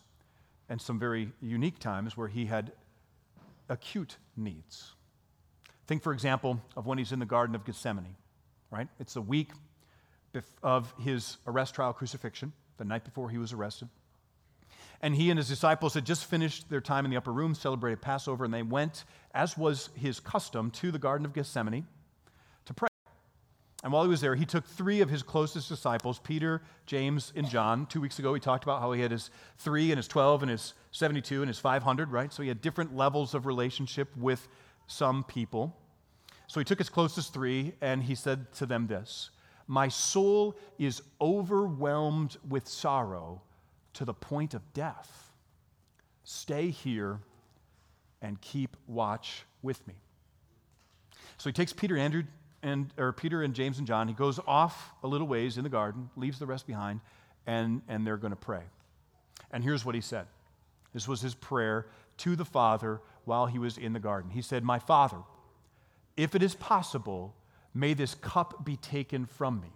and 0.69 0.81
some 0.81 0.99
very 0.99 1.33
unique 1.41 1.79
times, 1.79 2.17
where 2.17 2.29
he 2.29 2.47
had 2.47 2.73
acute 3.69 4.17
needs. 4.37 4.93
Think, 5.87 6.03
for 6.03 6.13
example, 6.13 6.61
of 6.77 6.87
when 6.87 6.99
he's 6.99 7.13
in 7.13 7.19
the 7.19 7.27
Garden 7.27 7.57
of 7.57 7.65
Gethsemane, 7.65 8.17
right? 8.71 8.89
It's 9.01 9.15
the 9.15 9.23
week 9.23 9.51
of 10.63 10.95
his 11.01 11.39
arrest, 11.47 11.75
trial, 11.75 11.93
crucifixion, 11.93 12.53
the 12.81 12.85
night 12.87 13.05
before 13.05 13.31
he 13.31 13.39
was 13.39 13.53
arrested. 13.53 13.89
And 15.03 15.15
he 15.15 15.31
and 15.31 15.39
his 15.39 15.49
disciples 15.49 15.95
had 15.95 16.05
just 16.05 16.25
finished 16.25 16.69
their 16.69 16.81
time 16.81 17.05
in 17.05 17.11
the 17.11 17.17
upper 17.17 17.33
room, 17.33 17.55
celebrated 17.55 18.01
Passover, 18.01 18.45
and 18.45 18.53
they 18.53 18.63
went, 18.63 19.05
as 19.33 19.57
was 19.57 19.91
his 19.95 20.19
custom, 20.19 20.71
to 20.73 20.91
the 20.91 20.99
Garden 20.99 21.25
of 21.25 21.33
Gethsemane 21.33 21.87
to 22.65 22.75
pray. 22.75 22.89
And 23.85 23.93
while 23.93 24.03
he 24.03 24.09
was 24.09 24.23
there, 24.23 24.35
he 24.35 24.47
took 24.47 24.67
three 24.67 25.03
of 25.03 25.11
his 25.11 25.23
closest 25.23 25.69
disciples, 25.69 26.19
Peter, 26.19 26.63
James, 26.87 27.33
and 27.37 27.49
John. 27.49 27.87
Two 27.87 28.01
weeks 28.01 28.19
ago, 28.19 28.35
he 28.35 28.41
talked 28.41 28.65
about 28.65 28.81
how 28.81 28.93
he 28.93 29.01
had 29.01 29.11
his 29.11 29.31
three 29.59 29.91
and 29.91 29.99
his 29.99 30.09
12 30.09 30.43
and 30.43 30.51
his 30.51 30.75
72 30.93 31.41
and 31.41 31.49
his 31.49 31.59
500, 31.59 32.11
right? 32.11 32.33
So 32.33 32.43
he 32.43 32.49
had 32.49 32.61
different 32.61 32.97
levels 32.97 33.35
of 33.35 33.47
relationship 33.47 34.09
with 34.17 34.49
some 34.87 35.25
people. 35.25 35.77
So 36.47 36.61
he 36.61 36.65
took 36.65 36.79
his 36.79 36.89
closest 36.89 37.33
three 37.33 37.75
and 37.81 38.03
he 38.03 38.15
said 38.15 38.53
to 38.55 38.67
them 38.67 38.87
this 38.87 39.31
My 39.71 39.87
soul 39.87 40.57
is 40.81 41.01
overwhelmed 41.21 42.37
with 42.49 42.67
sorrow 42.67 43.41
to 43.93 44.05
the 44.05 44.13
point 44.13 44.53
of 44.53 44.73
death. 44.73 45.31
Stay 46.25 46.71
here 46.71 47.21
and 48.21 48.41
keep 48.41 48.77
watch 48.89 49.45
with 49.63 49.87
me. 49.87 49.95
So 51.39 51.49
he 51.49 51.53
takes 51.53 51.73
Peter, 51.73 51.97
Andrew, 51.97 52.25
and, 52.65 52.93
or 52.99 53.13
Peter 53.13 53.45
and 53.45 53.55
James 53.55 53.79
and 53.79 53.87
John. 53.87 54.09
He 54.09 54.13
goes 54.13 54.41
off 54.45 54.93
a 55.05 55.07
little 55.07 55.29
ways 55.29 55.57
in 55.57 55.63
the 55.63 55.71
garden, 55.71 56.11
leaves 56.17 56.41
the 56.41 56.47
rest 56.47 56.67
behind, 56.67 56.99
and, 57.47 57.81
and 57.87 58.05
they're 58.05 58.17
going 58.17 58.33
to 58.33 58.37
pray. 58.37 58.65
And 59.53 59.63
here's 59.63 59.85
what 59.85 59.95
he 59.95 60.01
said. 60.01 60.27
This 60.93 61.07
was 61.07 61.21
his 61.21 61.37
prayer 61.37 61.87
to 62.17 62.35
the 62.35 62.45
Father 62.45 63.01
while 63.25 63.47
he 63.47 63.61
was 63.61 63.79
in 63.79 63.93
the 63.93 64.01
garden. 64.01 64.33
He 64.33 64.43
said, 64.43 64.65
My 64.65 64.81
Father, 64.81 65.19
if 66.17 66.35
it 66.35 66.43
is 66.43 66.57
possible, 66.57 67.37
may 67.75 67.95
this 67.95 68.15
cup 68.15 68.65
be 68.65 68.77
taken 68.77 69.27
from 69.27 69.61
me. 69.61 69.73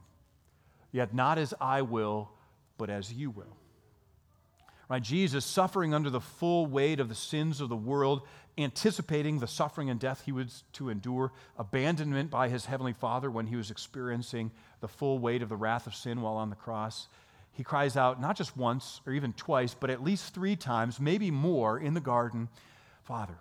Yet 0.93 1.15
not 1.15 1.39
as 1.39 1.55
I 1.61 1.83
will, 1.83 2.31
but 2.79 2.91
as 2.91 3.13
you 3.13 3.31
will. 3.31 3.57
Right? 4.89 5.03
Jesus 5.03 5.45
suffering 5.45 5.95
under 5.95 6.11
the 6.11 6.21
full 6.21 6.67
weight 6.67 7.01
of 7.01 7.09
the 7.09 7.15
sins 7.15 7.61
of 7.61 7.69
the 7.69 7.77
world, 7.77 8.23
anticipating 8.57 9.39
the 9.39 9.47
suffering 9.47 9.91
and 9.91 9.99
death 9.99 10.23
he 10.25 10.33
was 10.33 10.63
to 10.75 10.91
endure, 10.91 11.33
abandonment 11.59 12.31
by 12.31 12.49
his 12.49 12.67
heavenly 12.67 12.93
Father 12.93 13.31
when 13.31 13.47
he 13.47 13.57
was 13.57 13.71
experiencing 13.71 14.51
the 14.81 14.89
full 14.89 15.19
weight 15.19 15.43
of 15.43 15.49
the 15.49 15.57
wrath 15.57 15.87
of 15.87 15.95
sin 15.95 16.21
while 16.21 16.37
on 16.37 16.51
the 16.51 16.57
cross. 16.57 17.09
He 17.53 17.65
cries 17.65 17.97
out 17.97 18.21
not 18.21 18.37
just 18.37 18.57
once 18.57 19.01
or 19.07 19.13
even 19.13 19.33
twice, 19.33 19.75
but 19.75 19.91
at 19.91 20.03
least 20.03 20.35
three 20.35 20.57
times, 20.57 21.01
maybe 21.01 21.31
more, 21.31 21.79
in 21.79 21.95
the 21.95 22.01
garden 22.01 22.49
Father, 23.05 23.37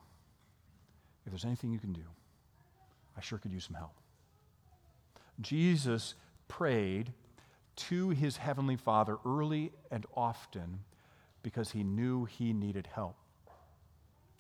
if 1.26 1.32
there's 1.32 1.46
anything 1.46 1.72
you 1.72 1.80
can 1.80 1.94
do, 1.94 2.04
I 3.18 3.22
sure 3.22 3.38
could 3.38 3.52
use 3.52 3.64
some 3.64 3.76
help. 3.76 3.94
Jesus 5.44 6.16
prayed 6.48 7.14
to 7.76 8.10
his 8.10 8.38
heavenly 8.38 8.76
Father 8.76 9.18
early 9.26 9.72
and 9.92 10.06
often 10.16 10.80
because 11.42 11.72
he 11.72 11.84
knew 11.84 12.26
he 12.26 12.54
needed 12.54 12.88
help. 12.94 13.16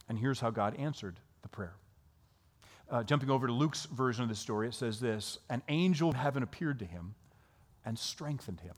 And 0.07 0.19
here's 0.19 0.39
how 0.39 0.50
God 0.50 0.75
answered 0.75 1.19
the 1.41 1.50
prayer. 1.50 1.75
Uh, 2.89 3.03
jumping 3.03 3.29
over 3.29 3.48
to 3.48 3.53
Luke's 3.53 3.86
version 3.86 4.24
of 4.24 4.29
the 4.29 4.36
story, 4.36 4.67
it 4.67 4.74
says 4.74 5.00
this 5.00 5.39
An 5.50 5.62
angel 5.69 6.10
of 6.10 6.15
heaven 6.15 6.43
appeared 6.43 6.79
to 6.79 6.86
him 6.86 7.15
and 7.86 7.98
strengthened 7.98 8.60
him. 8.62 8.75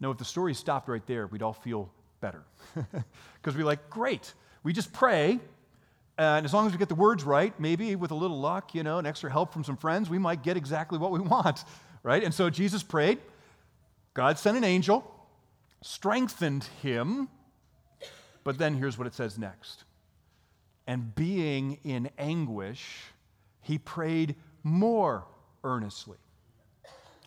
Now, 0.00 0.10
if 0.10 0.18
the 0.18 0.24
story 0.24 0.54
stopped 0.54 0.88
right 0.88 1.06
there, 1.06 1.26
we'd 1.26 1.42
all 1.42 1.52
feel 1.52 1.90
better. 2.20 2.44
Because 3.34 3.56
we're 3.56 3.64
like, 3.64 3.88
great, 3.88 4.34
we 4.64 4.72
just 4.72 4.92
pray, 4.92 5.38
and 6.18 6.46
as 6.46 6.54
long 6.54 6.66
as 6.66 6.72
we 6.72 6.78
get 6.78 6.88
the 6.88 6.94
words 6.94 7.24
right, 7.24 7.58
maybe 7.60 7.94
with 7.96 8.10
a 8.10 8.14
little 8.14 8.38
luck, 8.40 8.74
you 8.74 8.82
know, 8.82 8.98
and 8.98 9.06
extra 9.06 9.30
help 9.30 9.52
from 9.52 9.64
some 9.64 9.76
friends, 9.76 10.08
we 10.08 10.18
might 10.18 10.42
get 10.42 10.56
exactly 10.56 10.98
what 10.98 11.10
we 11.12 11.20
want, 11.34 11.64
right? 12.02 12.22
And 12.22 12.32
so 12.32 12.50
Jesus 12.50 12.82
prayed. 12.82 13.18
God 14.14 14.38
sent 14.38 14.56
an 14.56 14.64
angel 14.64 15.12
strengthened 15.86 16.64
him. 16.82 17.28
But 18.44 18.58
then 18.58 18.74
here's 18.74 18.98
what 18.98 19.06
it 19.06 19.14
says 19.14 19.38
next. 19.38 19.84
And 20.86 21.14
being 21.14 21.78
in 21.84 22.10
anguish, 22.18 23.02
he 23.62 23.78
prayed 23.78 24.36
more 24.62 25.24
earnestly. 25.64 26.18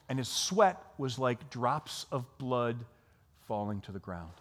And 0.08 0.18
his 0.18 0.28
sweat 0.28 0.82
was 0.98 1.20
like 1.20 1.50
drops 1.50 2.06
of 2.12 2.26
blood 2.38 2.78
falling 3.48 3.82
to 3.82 3.92
the 3.92 4.00
ground. 4.00 4.32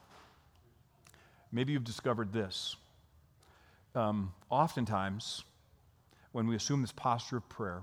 Maybe 1.51 1.73
you've 1.73 1.85
discovered 1.85 2.33
this. 2.33 2.77
Um, 3.99 4.33
oftentimes, 4.49 5.43
when 6.31 6.47
we 6.47 6.55
assume 6.55 6.83
this 6.83 6.93
posture 6.93 7.39
of 7.39 7.49
prayer 7.49 7.83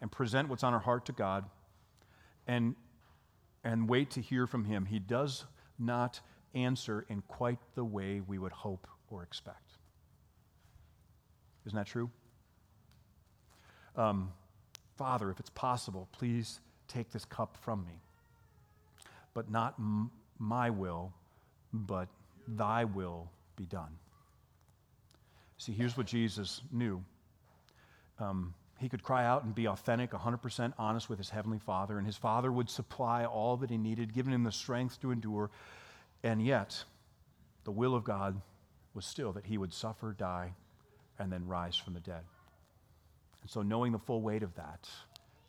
and 0.00 0.10
present 0.10 0.48
what's 0.48 0.64
on 0.64 0.72
our 0.72 0.80
heart 0.80 1.04
to 1.06 1.12
God, 1.12 1.44
and 2.46 2.74
and 3.62 3.86
wait 3.86 4.10
to 4.12 4.22
hear 4.22 4.46
from 4.46 4.64
him, 4.64 4.86
he 4.86 4.98
does 4.98 5.44
not 5.78 6.20
answer 6.54 7.04
in 7.10 7.20
quite 7.28 7.58
the 7.74 7.84
way 7.84 8.22
we 8.26 8.38
would 8.38 8.52
hope 8.52 8.86
or 9.10 9.22
expect. 9.22 9.72
Isn't 11.66 11.76
that 11.76 11.86
true? 11.86 12.08
Um, 13.96 14.32
Father, 14.96 15.30
if 15.30 15.38
it's 15.38 15.50
possible, 15.50 16.08
please 16.12 16.60
take 16.88 17.10
this 17.10 17.26
cup 17.26 17.58
from 17.60 17.84
me. 17.84 18.00
But 19.34 19.50
not 19.50 19.74
m- 19.78 20.10
my 20.38 20.70
will, 20.70 21.12
but 21.74 22.08
thy 22.48 22.86
will 22.86 23.30
be 23.56 23.66
done. 23.66 23.98
See, 25.60 25.72
here's 25.72 25.94
what 25.94 26.06
Jesus 26.06 26.62
knew. 26.72 27.04
Um, 28.18 28.54
he 28.78 28.88
could 28.88 29.02
cry 29.02 29.26
out 29.26 29.44
and 29.44 29.54
be 29.54 29.68
authentic, 29.68 30.12
100% 30.12 30.72
honest 30.78 31.10
with 31.10 31.18
his 31.18 31.28
heavenly 31.28 31.58
Father, 31.58 31.98
and 31.98 32.06
his 32.06 32.16
Father 32.16 32.50
would 32.50 32.70
supply 32.70 33.26
all 33.26 33.58
that 33.58 33.68
he 33.68 33.76
needed, 33.76 34.14
giving 34.14 34.32
him 34.32 34.42
the 34.42 34.52
strength 34.52 34.98
to 35.02 35.10
endure. 35.10 35.50
And 36.22 36.40
yet, 36.40 36.82
the 37.64 37.72
will 37.72 37.94
of 37.94 38.04
God 38.04 38.40
was 38.94 39.04
still 39.04 39.34
that 39.34 39.44
he 39.44 39.58
would 39.58 39.74
suffer, 39.74 40.14
die, 40.14 40.54
and 41.18 41.30
then 41.30 41.46
rise 41.46 41.76
from 41.76 41.92
the 41.92 42.00
dead. 42.00 42.24
And 43.42 43.50
so, 43.50 43.60
knowing 43.60 43.92
the 43.92 43.98
full 43.98 44.22
weight 44.22 44.42
of 44.42 44.54
that, 44.54 44.88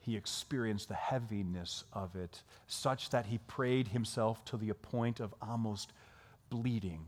he 0.02 0.18
experienced 0.18 0.90
the 0.90 0.96
heaviness 0.96 1.86
of 1.94 2.18
it, 2.18 2.44
such 2.68 3.12
that 3.12 3.28
he 3.28 3.38
prayed 3.48 3.88
himself 3.88 4.44
to 4.44 4.58
the 4.58 4.74
point 4.74 5.22
of 5.22 5.34
almost 5.42 5.94
bleeding 6.50 7.06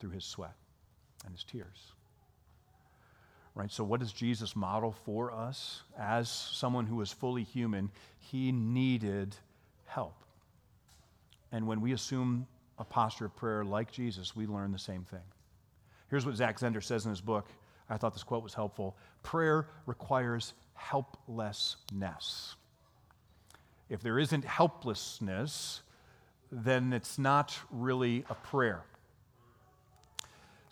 through 0.00 0.12
his 0.12 0.24
sweat 0.24 0.54
and 1.24 1.34
his 1.34 1.44
tears. 1.44 1.92
Right? 3.54 3.70
So, 3.70 3.84
what 3.84 4.00
does 4.00 4.12
Jesus 4.12 4.56
model 4.56 4.92
for 5.04 5.30
us? 5.30 5.82
As 5.98 6.28
someone 6.28 6.86
who 6.86 6.96
was 6.96 7.12
fully 7.12 7.44
human, 7.44 7.90
he 8.18 8.50
needed 8.50 9.36
help. 9.86 10.24
And 11.50 11.66
when 11.66 11.82
we 11.82 11.92
assume 11.92 12.46
a 12.78 12.84
posture 12.84 13.26
of 13.26 13.36
prayer 13.36 13.64
like 13.64 13.92
Jesus, 13.92 14.34
we 14.34 14.46
learn 14.46 14.72
the 14.72 14.78
same 14.78 15.04
thing. 15.04 15.20
Here's 16.08 16.24
what 16.24 16.34
Zach 16.34 16.58
Zehnder 16.58 16.82
says 16.82 17.04
in 17.04 17.10
his 17.10 17.20
book. 17.20 17.48
I 17.90 17.98
thought 17.98 18.14
this 18.14 18.22
quote 18.22 18.42
was 18.42 18.54
helpful. 18.54 18.96
Prayer 19.22 19.68
requires 19.86 20.54
helplessness. 20.74 22.56
If 23.90 24.00
there 24.00 24.18
isn't 24.18 24.44
helplessness, 24.44 25.82
then 26.50 26.92
it's 26.92 27.18
not 27.18 27.58
really 27.70 28.24
a 28.30 28.34
prayer. 28.34 28.82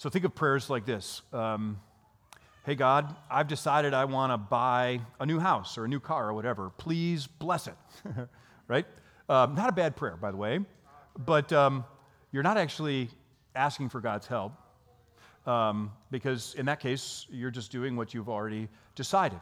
So 0.00 0.08
think 0.08 0.24
of 0.24 0.34
prayers 0.34 0.70
like 0.70 0.86
this 0.86 1.20
um, 1.30 1.78
Hey, 2.64 2.74
God, 2.74 3.14
I've 3.30 3.48
decided 3.48 3.92
I 3.92 4.06
want 4.06 4.32
to 4.32 4.38
buy 4.38 5.00
a 5.18 5.26
new 5.26 5.38
house 5.38 5.76
or 5.76 5.84
a 5.84 5.88
new 5.88 6.00
car 6.00 6.30
or 6.30 6.32
whatever. 6.32 6.70
Please 6.78 7.26
bless 7.26 7.66
it. 7.66 7.74
right? 8.68 8.86
Um, 9.28 9.54
not 9.54 9.68
a 9.68 9.72
bad 9.72 9.96
prayer, 9.96 10.16
by 10.16 10.30
the 10.30 10.38
way, 10.38 10.60
but 11.18 11.52
um, 11.52 11.84
you're 12.32 12.42
not 12.42 12.56
actually 12.56 13.10
asking 13.54 13.90
for 13.90 14.00
God's 14.00 14.26
help 14.26 14.54
um, 15.44 15.92
because 16.10 16.54
in 16.54 16.64
that 16.64 16.80
case, 16.80 17.26
you're 17.28 17.50
just 17.50 17.70
doing 17.70 17.94
what 17.94 18.14
you've 18.14 18.30
already 18.30 18.68
decided. 18.94 19.40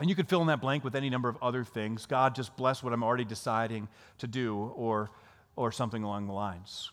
And 0.00 0.08
you 0.08 0.16
could 0.16 0.30
fill 0.30 0.40
in 0.40 0.46
that 0.46 0.62
blank 0.62 0.82
with 0.82 0.94
any 0.94 1.10
number 1.10 1.28
of 1.28 1.36
other 1.42 1.62
things. 1.62 2.06
God, 2.06 2.34
just 2.34 2.56
bless 2.56 2.82
what 2.82 2.94
I'm 2.94 3.04
already 3.04 3.26
deciding 3.26 3.88
to 4.16 4.26
do, 4.26 4.56
or, 4.76 5.10
or 5.56 5.70
something 5.72 6.02
along 6.02 6.26
the 6.26 6.32
lines. 6.32 6.90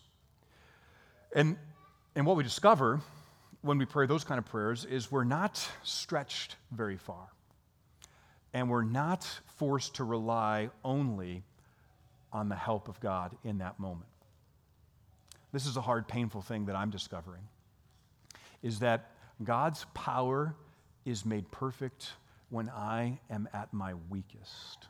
And, 1.34 1.56
and 2.14 2.26
what 2.26 2.36
we 2.36 2.42
discover 2.42 3.00
when 3.62 3.78
we 3.78 3.84
pray 3.84 4.06
those 4.06 4.24
kind 4.24 4.38
of 4.38 4.44
prayers 4.44 4.84
is 4.84 5.10
we're 5.10 5.24
not 5.24 5.66
stretched 5.82 6.56
very 6.70 6.96
far. 6.96 7.28
And 8.52 8.68
we're 8.68 8.84
not 8.84 9.26
forced 9.56 9.94
to 9.94 10.04
rely 10.04 10.68
only 10.84 11.42
on 12.32 12.48
the 12.48 12.56
help 12.56 12.88
of 12.88 13.00
God 13.00 13.34
in 13.44 13.58
that 13.58 13.80
moment. 13.80 14.10
This 15.52 15.66
is 15.66 15.76
a 15.76 15.80
hard, 15.80 16.06
painful 16.08 16.42
thing 16.42 16.66
that 16.66 16.76
I'm 16.76 16.90
discovering 16.90 17.42
is 18.62 18.80
that 18.80 19.10
God's 19.42 19.86
power 19.94 20.54
is 21.04 21.24
made 21.24 21.50
perfect 21.50 22.12
when 22.50 22.68
I 22.68 23.18
am 23.30 23.48
at 23.52 23.72
my 23.72 23.94
weakest. 24.08 24.86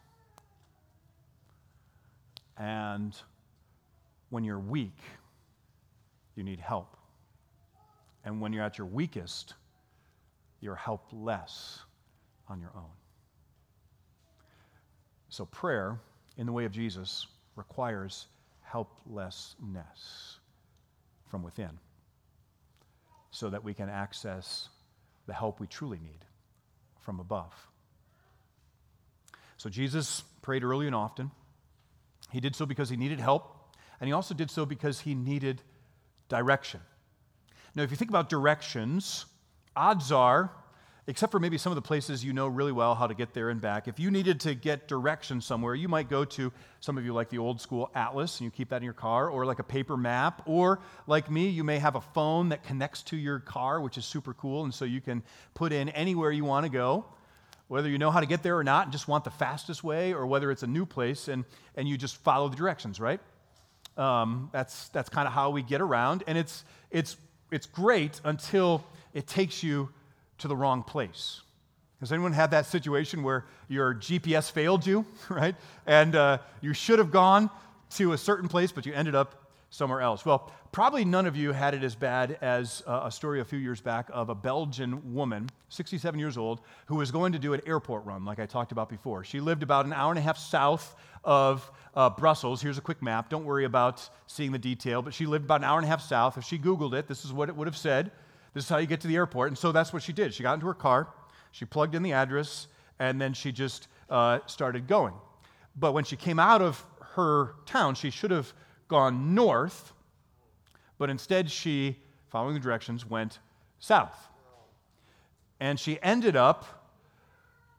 And 2.58 3.14
when 4.30 4.44
you're 4.44 4.58
weak, 4.58 4.98
you 6.36 6.42
need 6.42 6.60
help. 6.60 6.96
And 8.24 8.40
when 8.40 8.52
you're 8.52 8.64
at 8.64 8.78
your 8.78 8.86
weakest, 8.86 9.54
you're 10.60 10.76
helpless 10.76 11.80
on 12.48 12.60
your 12.60 12.72
own. 12.76 12.90
So, 15.28 15.46
prayer, 15.46 15.98
in 16.36 16.46
the 16.46 16.52
way 16.52 16.64
of 16.64 16.72
Jesus, 16.72 17.26
requires 17.56 18.26
helplessness 18.60 20.38
from 21.30 21.42
within 21.42 21.78
so 23.30 23.48
that 23.50 23.64
we 23.64 23.74
can 23.74 23.88
access 23.88 24.68
the 25.26 25.32
help 25.32 25.60
we 25.60 25.66
truly 25.66 25.98
need 25.98 26.24
from 27.00 27.20
above. 27.20 27.52
So 29.56 29.70
Jesus 29.70 30.22
prayed 30.42 30.64
early 30.64 30.86
and 30.86 30.94
often. 30.94 31.30
He 32.30 32.40
did 32.40 32.56
so 32.56 32.66
because 32.66 32.88
he 32.88 32.96
needed 32.96 33.20
help, 33.20 33.76
and 34.00 34.08
he 34.08 34.12
also 34.12 34.34
did 34.34 34.50
so 34.50 34.66
because 34.66 35.00
he 35.00 35.14
needed 35.14 35.62
direction. 36.28 36.80
Now, 37.74 37.82
if 37.82 37.90
you 37.90 37.96
think 37.96 38.10
about 38.10 38.28
directions, 38.28 39.26
odds 39.74 40.12
are 40.12 40.50
except 41.06 41.32
for 41.32 41.40
maybe 41.40 41.58
some 41.58 41.72
of 41.72 41.76
the 41.76 41.82
places 41.82 42.24
you 42.24 42.32
know 42.32 42.46
really 42.46 42.70
well 42.70 42.94
how 42.94 43.06
to 43.06 43.14
get 43.14 43.34
there 43.34 43.50
and 43.50 43.60
back. 43.60 43.88
If 43.88 43.98
you 43.98 44.10
needed 44.10 44.38
to 44.40 44.54
get 44.54 44.86
directions 44.86 45.44
somewhere, 45.44 45.74
you 45.74 45.88
might 45.88 46.08
go 46.08 46.24
to 46.24 46.52
some 46.80 46.96
of 46.96 47.04
you 47.04 47.12
like 47.12 47.28
the 47.28 47.38
old 47.38 47.60
school 47.60 47.90
atlas 47.94 48.38
and 48.38 48.44
you 48.44 48.50
keep 48.50 48.68
that 48.68 48.76
in 48.76 48.82
your 48.84 48.92
car, 48.92 49.28
or 49.28 49.44
like 49.44 49.58
a 49.58 49.64
paper 49.64 49.96
map, 49.96 50.42
or 50.46 50.80
like 51.06 51.30
me, 51.30 51.48
you 51.48 51.64
may 51.64 51.78
have 51.78 51.96
a 51.96 52.00
phone 52.00 52.50
that 52.50 52.62
connects 52.62 53.02
to 53.02 53.16
your 53.16 53.40
car, 53.40 53.80
which 53.80 53.98
is 53.98 54.04
super 54.04 54.32
cool, 54.34 54.64
and 54.64 54.72
so 54.72 54.84
you 54.84 55.00
can 55.00 55.22
put 55.54 55.72
in 55.72 55.88
anywhere 55.90 56.30
you 56.30 56.44
want 56.44 56.64
to 56.64 56.70
go. 56.70 57.04
Whether 57.66 57.88
you 57.88 57.98
know 57.98 58.10
how 58.10 58.20
to 58.20 58.26
get 58.26 58.42
there 58.42 58.56
or 58.56 58.64
not 58.64 58.84
and 58.84 58.92
just 58.92 59.08
want 59.08 59.24
the 59.24 59.30
fastest 59.30 59.82
way, 59.82 60.12
or 60.12 60.26
whether 60.26 60.50
it's 60.50 60.62
a 60.62 60.66
new 60.68 60.86
place 60.86 61.28
and, 61.28 61.44
and 61.74 61.88
you 61.88 61.96
just 61.96 62.16
follow 62.18 62.48
the 62.48 62.56
directions, 62.56 63.00
right? 63.00 63.20
Um, 63.96 64.50
that's 64.52 64.88
that's 64.90 65.08
kind 65.08 65.26
of 65.26 65.34
how 65.34 65.50
we 65.50 65.62
get 65.62 65.80
around, 65.80 66.22
and 66.26 66.38
it's, 66.38 66.64
it's, 66.90 67.16
it's 67.52 67.66
great 67.66 68.20
until 68.24 68.84
it 69.14 69.26
takes 69.26 69.62
you 69.62 69.90
to 70.38 70.48
the 70.48 70.56
wrong 70.56 70.82
place. 70.82 71.42
Has 72.00 72.10
anyone 72.10 72.32
had 72.32 72.50
that 72.50 72.66
situation 72.66 73.22
where 73.22 73.44
your 73.68 73.94
GPS 73.94 74.50
failed 74.50 74.84
you, 74.84 75.06
right? 75.28 75.54
And 75.86 76.16
uh, 76.16 76.38
you 76.60 76.74
should 76.74 76.98
have 76.98 77.12
gone 77.12 77.48
to 77.96 78.12
a 78.12 78.18
certain 78.18 78.48
place, 78.48 78.72
but 78.72 78.86
you 78.86 78.92
ended 78.92 79.14
up 79.14 79.41
somewhere 79.72 80.02
else? 80.02 80.24
Well, 80.24 80.52
probably 80.70 81.04
none 81.04 81.26
of 81.26 81.34
you 81.34 81.52
had 81.52 81.74
it 81.74 81.82
as 81.82 81.94
bad 81.94 82.38
as 82.42 82.82
uh, 82.86 83.00
a 83.04 83.10
story 83.10 83.40
a 83.40 83.44
few 83.44 83.58
years 83.58 83.80
back 83.80 84.08
of 84.12 84.28
a 84.28 84.34
Belgian 84.34 85.14
woman, 85.14 85.48
67 85.70 86.20
years 86.20 86.36
old, 86.36 86.60
who 86.86 86.96
was 86.96 87.10
going 87.10 87.32
to 87.32 87.38
do 87.38 87.54
an 87.54 87.62
airport 87.66 88.04
run, 88.04 88.24
like 88.24 88.38
I 88.38 88.46
talked 88.46 88.70
about 88.70 88.90
before. 88.90 89.24
She 89.24 89.40
lived 89.40 89.62
about 89.62 89.86
an 89.86 89.94
hour 89.94 90.12
and 90.12 90.18
a 90.18 90.22
half 90.22 90.36
south 90.36 90.94
of 91.24 91.68
uh, 91.94 92.10
Brussels. 92.10 92.60
Here's 92.60 92.76
a 92.76 92.82
quick 92.82 93.02
map. 93.02 93.30
Don't 93.30 93.44
worry 93.44 93.64
about 93.64 94.06
seeing 94.26 94.52
the 94.52 94.58
detail, 94.58 95.00
but 95.00 95.14
she 95.14 95.24
lived 95.24 95.46
about 95.46 95.62
an 95.62 95.64
hour 95.64 95.78
and 95.78 95.86
a 95.86 95.88
half 95.88 96.02
south. 96.02 96.36
If 96.36 96.44
she 96.44 96.58
Googled 96.58 96.92
it, 96.92 97.08
this 97.08 97.24
is 97.24 97.32
what 97.32 97.48
it 97.48 97.56
would 97.56 97.66
have 97.66 97.76
said. 97.76 98.12
This 98.52 98.64
is 98.64 98.70
how 98.70 98.76
you 98.76 98.86
get 98.86 99.00
to 99.00 99.08
the 99.08 99.16
airport. 99.16 99.48
And 99.48 99.56
so 99.56 99.72
that's 99.72 99.92
what 99.92 100.02
she 100.02 100.12
did. 100.12 100.34
She 100.34 100.42
got 100.42 100.54
into 100.54 100.66
her 100.66 100.74
car, 100.74 101.08
she 101.50 101.64
plugged 101.64 101.94
in 101.94 102.02
the 102.02 102.12
address, 102.12 102.66
and 102.98 103.18
then 103.18 103.32
she 103.32 103.52
just 103.52 103.88
uh, 104.10 104.40
started 104.46 104.86
going. 104.86 105.14
But 105.76 105.92
when 105.92 106.04
she 106.04 106.16
came 106.16 106.38
out 106.38 106.60
of 106.60 106.84
her 107.14 107.54
town, 107.64 107.94
she 107.94 108.10
should 108.10 108.30
have 108.30 108.52
gone 108.92 109.34
north, 109.34 109.94
but 110.98 111.08
instead 111.08 111.50
she, 111.50 111.96
following 112.28 112.52
the 112.52 112.60
directions, 112.60 113.08
went 113.08 113.38
south. 113.80 114.28
And 115.58 115.80
she 115.80 115.98
ended 116.02 116.36
up 116.36 116.90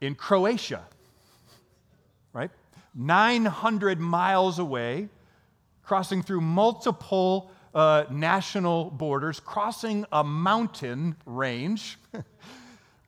in 0.02 0.16
Croatia, 0.16 0.84
right? 2.34 2.50
900 2.96 4.00
miles 4.00 4.58
away, 4.58 5.08
crossing 5.84 6.24
through 6.24 6.42
multiple 6.42 7.52
uh, 7.76 8.06
national 8.10 8.90
borders, 8.90 9.40
crossing 9.40 10.06
a 10.12 10.24
mountain 10.24 11.16
range, 11.28 12.00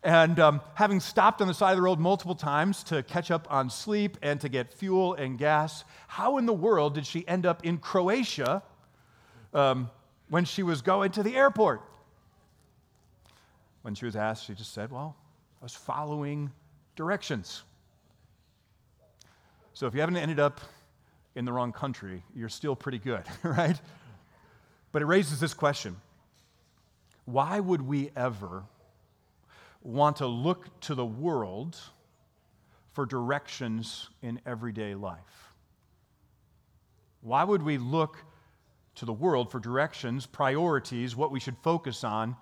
and 0.06 0.40
um, 0.40 0.62
having 0.76 1.00
stopped 1.00 1.42
on 1.42 1.48
the 1.48 1.54
side 1.54 1.72
of 1.72 1.78
the 1.78 1.82
road 1.82 2.00
multiple 2.00 2.36
times 2.36 2.84
to 2.84 3.02
catch 3.02 3.32
up 3.32 3.48
on 3.50 3.72
sleep 3.72 4.18
and 4.22 4.40
to 4.40 4.48
get 4.48 4.72
fuel 4.72 5.16
and 5.16 5.40
gas. 5.40 5.84
How 6.08 6.38
in 6.38 6.46
the 6.46 6.54
world 6.54 6.94
did 6.94 7.08
she 7.08 7.28
end 7.28 7.48
up 7.48 7.66
in 7.66 7.80
Croatia 7.80 8.62
um, 9.52 9.90
when 10.30 10.46
she 10.46 10.62
was 10.62 10.84
going 10.84 11.12
to 11.14 11.24
the 11.24 11.36
airport? 11.36 11.82
When 13.82 13.96
she 13.96 14.06
was 14.06 14.16
asked, 14.16 14.46
she 14.46 14.54
just 14.54 14.74
said, 14.74 14.92
Well, 14.92 15.16
I 15.60 15.66
was 15.66 15.74
following 15.74 16.52
directions. 16.96 17.64
So 19.74 19.88
if 19.88 19.96
you 19.96 20.02
haven't 20.02 20.18
ended 20.18 20.40
up 20.40 20.62
in 21.34 21.46
the 21.46 21.52
wrong 21.52 21.72
country, 21.72 22.22
you're 22.36 22.48
still 22.48 22.76
pretty 22.76 23.00
good, 23.00 23.24
right? 23.44 23.80
But 24.92 25.02
it 25.02 25.06
raises 25.06 25.40
this 25.40 25.56
question 25.56 25.96
Why 27.26 27.60
would 27.60 27.82
we 27.82 28.12
ever 28.16 28.66
want 29.86 30.18
to 30.18 30.28
look 30.28 30.80
to 30.82 30.96
the 30.96 31.06
world 31.06 31.78
for 32.94 33.06
directions 33.06 34.10
in 34.22 34.42
everyday 34.46 34.96
life? 34.96 35.54
Why 37.22 37.44
would 37.44 37.62
we 37.62 37.78
look 37.78 38.18
to 38.96 39.06
the 39.06 39.14
world 39.14 39.52
for 39.52 39.60
directions, 39.60 40.26
priorities, 40.26 41.16
what 41.16 41.32
we 41.32 41.40
should 41.40 41.58
focus 41.62 42.04
on 42.04 42.36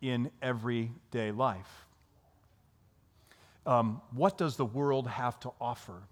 in 0.00 0.30
everyday 0.42 1.32
life? 1.32 1.86
Um, 3.66 4.00
what 4.12 4.36
does 4.36 4.56
the 4.56 4.64
world 4.64 5.08
have 5.08 5.40
to 5.40 5.50
offer 5.60 6.02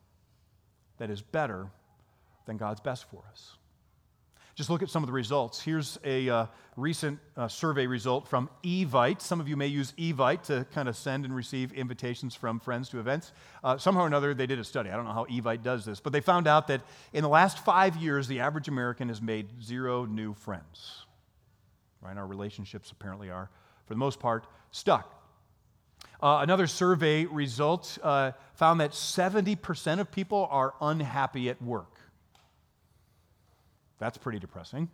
that 0.99 1.11
is 1.11 1.21
better 1.21 1.69
than 2.47 2.57
God's 2.57 2.81
best 2.81 3.09
for 3.11 3.23
us? 3.31 3.57
Just 4.55 4.69
look 4.69 4.83
at 4.83 4.91
some 4.91 5.03
of 5.03 5.07
the 5.07 5.15
results. 5.15 5.63
Here's 5.63 5.99
a 6.05 6.29
uh, 6.29 6.47
recent 6.77 7.19
uh, 7.39 7.49
survey 7.49 7.87
result 7.87 8.29
from 8.29 8.51
Evite. 8.63 9.23
Some 9.23 9.41
of 9.41 9.49
you 9.49 9.57
may 9.57 9.67
use 9.67 9.93
Evite 9.93 10.43
to 10.45 10.67
kind 10.75 10.91
of 10.91 10.97
send 10.97 11.25
and 11.25 11.35
receive 11.35 11.73
invitations 11.73 12.35
from 12.35 12.61
friends 12.61 12.91
to 12.91 13.01
events. 13.01 13.33
Uh, 13.65 13.79
somehow 13.79 14.03
or 14.03 14.07
another, 14.07 14.35
they 14.35 14.47
did 14.47 14.59
a 14.59 14.65
study. 14.65 14.91
I 14.91 14.97
don't 14.97 15.07
know 15.07 15.13
how 15.13 15.25
Evite 15.25 15.63
does 15.63 15.87
this, 15.87 16.01
but 16.01 16.13
they 16.13 16.21
found 16.21 16.47
out 16.47 16.67
that 16.67 16.83
in 17.15 17.23
the 17.23 17.31
last 17.31 17.65
five 17.65 17.97
years, 17.97 18.29
the 18.29 18.41
average 18.41 18.69
American 18.69 19.09
has 19.09 19.23
made 19.23 19.49
zero 19.63 20.05
new 20.05 20.35
friends. 20.35 21.07
Right? 22.03 22.17
Our 22.17 22.27
relationships 22.27 22.91
apparently 22.91 23.31
are, 23.31 23.49
for 23.87 23.95
the 23.95 23.99
most 23.99 24.21
part, 24.21 24.47
stuck. 24.71 25.19
Uh, 26.23 26.41
another 26.43 26.67
survey 26.67 27.25
result 27.25 27.99
uh, 28.03 28.33
found 28.55 28.81
that 28.81 28.91
70% 28.91 29.99
of 29.99 30.13
people 30.13 30.47
are 30.51 30.75
unhappy 30.81 31.49
at 31.49 31.61
work. 31.63 31.92
That's 33.99 34.19
pretty 34.19 34.39
depressing. 34.39 34.89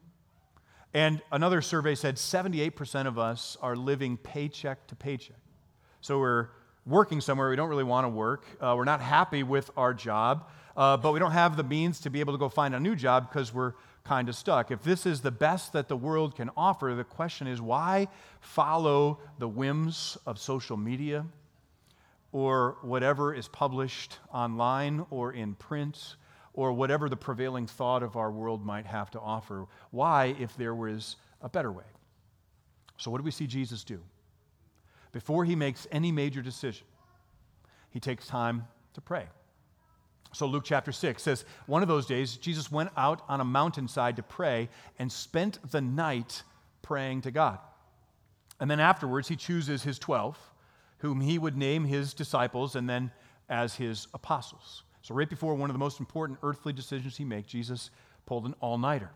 And 0.95 1.21
another 1.31 1.61
survey 1.61 1.95
said 1.95 2.17
78% 2.17 3.07
of 3.07 3.19
us 3.19 3.57
are 3.61 3.77
living 3.77 4.17
paycheck 4.17 4.87
to 4.87 4.97
paycheck. 4.97 5.37
So 6.01 6.19
we're 6.19 6.49
working 6.87 7.21
somewhere 7.21 7.51
we 7.51 7.57
don't 7.57 7.69
really 7.69 7.85
want 7.85 8.05
to 8.07 8.09
work. 8.09 8.47
Uh, 8.61 8.75
we're 8.77 8.85
not 8.85 9.01
happy 9.01 9.43
with 9.43 9.71
our 9.77 9.93
job, 9.93 10.49
uh, 10.77 10.97
but 10.97 11.13
we 11.13 11.19
don't 11.19 11.33
have 11.33 11.57
the 11.57 11.65
means 11.65 12.01
to 12.01 12.11
be 12.11 12.21
able 12.21 12.33
to 12.33 12.39
go 12.39 12.49
find 12.49 12.75
a 12.75 12.81
new 12.81 12.97
job 12.97 13.29
because 13.29 13.53
we're 13.53 13.75
kind 14.05 14.31
of 14.31 14.35
stuck. 14.35 14.71
If 14.71 14.83
this 14.83 15.05
is 15.05 15.21
the 15.21 15.31
best 15.31 15.75
that 15.75 15.89
the 15.89 15.97
world 15.97 16.35
can 16.35 16.51
offer, 16.57 16.95
the 16.95 17.05
question 17.05 17.47
is 17.47 17.61
why 17.61 18.09
follow 18.41 19.19
the 19.39 19.49
whims 19.49 20.17
of 20.27 20.39
social 20.39 20.79
media 20.79 21.27
or 22.33 22.79
whatever 22.81 23.35
is 23.35 23.49
published 23.49 24.19
online 24.33 25.05
or 25.11 25.33
in 25.33 25.55
print? 25.55 26.17
Or 26.59 26.73
whatever 26.73 27.09
the 27.09 27.17
prevailing 27.17 27.69
thought 27.69 28.03
of 28.03 28.17
our 28.17 28.33
world 28.33 28.67
might 28.67 28.85
have 28.85 29.13
to 29.13 29.21
offer. 29.21 29.65
Why, 29.93 30.35
if 30.41 30.57
there 30.57 30.75
was 30.75 31.15
a 31.41 31.49
better 31.49 31.71
way? 31.71 31.85
So, 32.97 33.13
what 33.13 33.19
do 33.19 33.23
we 33.23 33.31
see 33.31 33.47
Jesus 33.47 33.85
do? 33.85 34.01
Before 35.13 35.45
he 35.45 35.55
makes 35.55 35.87
any 35.93 36.11
major 36.11 36.43
decision, 36.43 36.85
he 37.91 38.01
takes 38.01 38.27
time 38.27 38.67
to 38.95 39.01
pray. 39.01 39.27
So, 40.33 40.47
Luke 40.47 40.65
chapter 40.65 40.91
6 40.91 41.23
says, 41.23 41.45
One 41.67 41.83
of 41.83 41.87
those 41.87 42.07
days, 42.07 42.37
Jesus 42.37 42.73
went 42.73 42.91
out 42.97 43.23
on 43.29 43.41
a 43.41 43.45
mountainside 43.45 44.17
to 44.17 44.25
pray 44.25 44.69
and 44.99 45.13
spent 45.13 45.61
the 45.71 45.81
night 45.81 46.43
praying 46.83 47.21
to 47.21 47.31
God. 47.31 47.61
And 48.59 48.69
then 48.69 48.81
afterwards, 48.81 49.29
he 49.29 49.37
chooses 49.37 49.85
his 49.85 50.01
12, 50.01 50.37
whom 50.99 51.21
he 51.21 51.39
would 51.39 51.57
name 51.57 51.85
his 51.85 52.15
disciples 52.15 52.75
and 52.75 52.91
then 52.91 53.13
as 53.49 53.77
his 53.77 54.09
apostles. 54.13 54.83
So, 55.03 55.15
right 55.15 55.29
before 55.29 55.55
one 55.55 55.71
of 55.71 55.75
the 55.75 55.79
most 55.79 56.01
important 56.01 56.39
earthly 56.43 56.73
decisions 56.73 57.17
he 57.17 57.25
makes, 57.25 57.49
Jesus 57.49 57.91
pulled 58.27 58.47
an 58.47 58.55
all 58.61 58.79
nighter. 58.79 59.11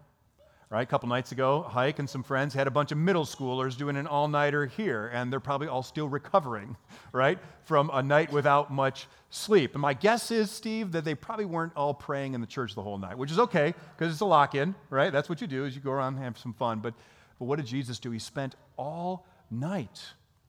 Right? 0.70 0.82
A 0.82 0.86
couple 0.86 1.06
nights 1.10 1.32
ago, 1.32 1.66
Hike 1.68 1.98
and 1.98 2.08
some 2.08 2.22
friends 2.22 2.54
had 2.54 2.66
a 2.66 2.70
bunch 2.70 2.92
of 2.92 2.98
middle 2.98 3.26
schoolers 3.26 3.76
doing 3.76 3.94
an 3.94 4.06
all 4.06 4.26
nighter 4.26 4.64
here, 4.64 5.10
and 5.12 5.30
they're 5.30 5.38
probably 5.38 5.68
all 5.68 5.82
still 5.82 6.08
recovering, 6.08 6.78
right, 7.12 7.38
from 7.64 7.90
a 7.92 8.02
night 8.02 8.32
without 8.32 8.72
much 8.72 9.06
sleep. 9.28 9.74
And 9.74 9.82
my 9.82 9.92
guess 9.92 10.30
is, 10.30 10.50
Steve, 10.50 10.92
that 10.92 11.04
they 11.04 11.14
probably 11.14 11.44
weren't 11.44 11.74
all 11.76 11.92
praying 11.92 12.32
in 12.32 12.40
the 12.40 12.46
church 12.46 12.74
the 12.74 12.80
whole 12.80 12.96
night, 12.96 13.18
which 13.18 13.30
is 13.30 13.38
okay 13.38 13.74
because 13.98 14.10
it's 14.10 14.22
a 14.22 14.24
lock 14.24 14.54
in, 14.54 14.74
right? 14.88 15.12
That's 15.12 15.28
what 15.28 15.42
you 15.42 15.46
do 15.46 15.66
is 15.66 15.76
you 15.76 15.82
go 15.82 15.90
around 15.90 16.14
and 16.14 16.24
have 16.24 16.38
some 16.38 16.54
fun. 16.54 16.78
But, 16.78 16.94
but 17.38 17.44
what 17.44 17.56
did 17.56 17.66
Jesus 17.66 17.98
do? 17.98 18.10
He 18.10 18.18
spent 18.18 18.54
all 18.78 19.26
night 19.50 20.02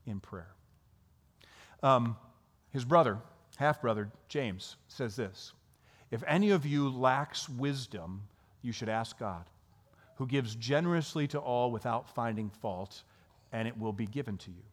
in 0.06 0.22
prayer. 0.22 0.54
Um, 1.82 2.16
his 2.72 2.86
brother, 2.86 3.18
half 3.58 3.82
brother, 3.82 4.10
James, 4.28 4.78
says 4.88 5.16
this 5.16 5.54
If 6.12 6.24
any 6.28 6.52
of 6.52 6.66
you 6.66 6.90
lacks 6.90 7.50
wisdom, 7.50 8.24
you 8.62 8.72
should 8.72 8.90
ask 8.90 9.18
God, 9.20 9.46
who 10.16 10.28
gives 10.28 10.56
generously 10.56 11.28
to 11.30 11.40
all 11.40 11.72
without 11.72 12.10
finding 12.10 12.50
fault, 12.50 13.04
and 13.52 13.68
it 13.68 13.78
will 13.78 13.94
be 13.94 14.06
given 14.06 14.38
to 14.38 14.52
you. 14.52 14.64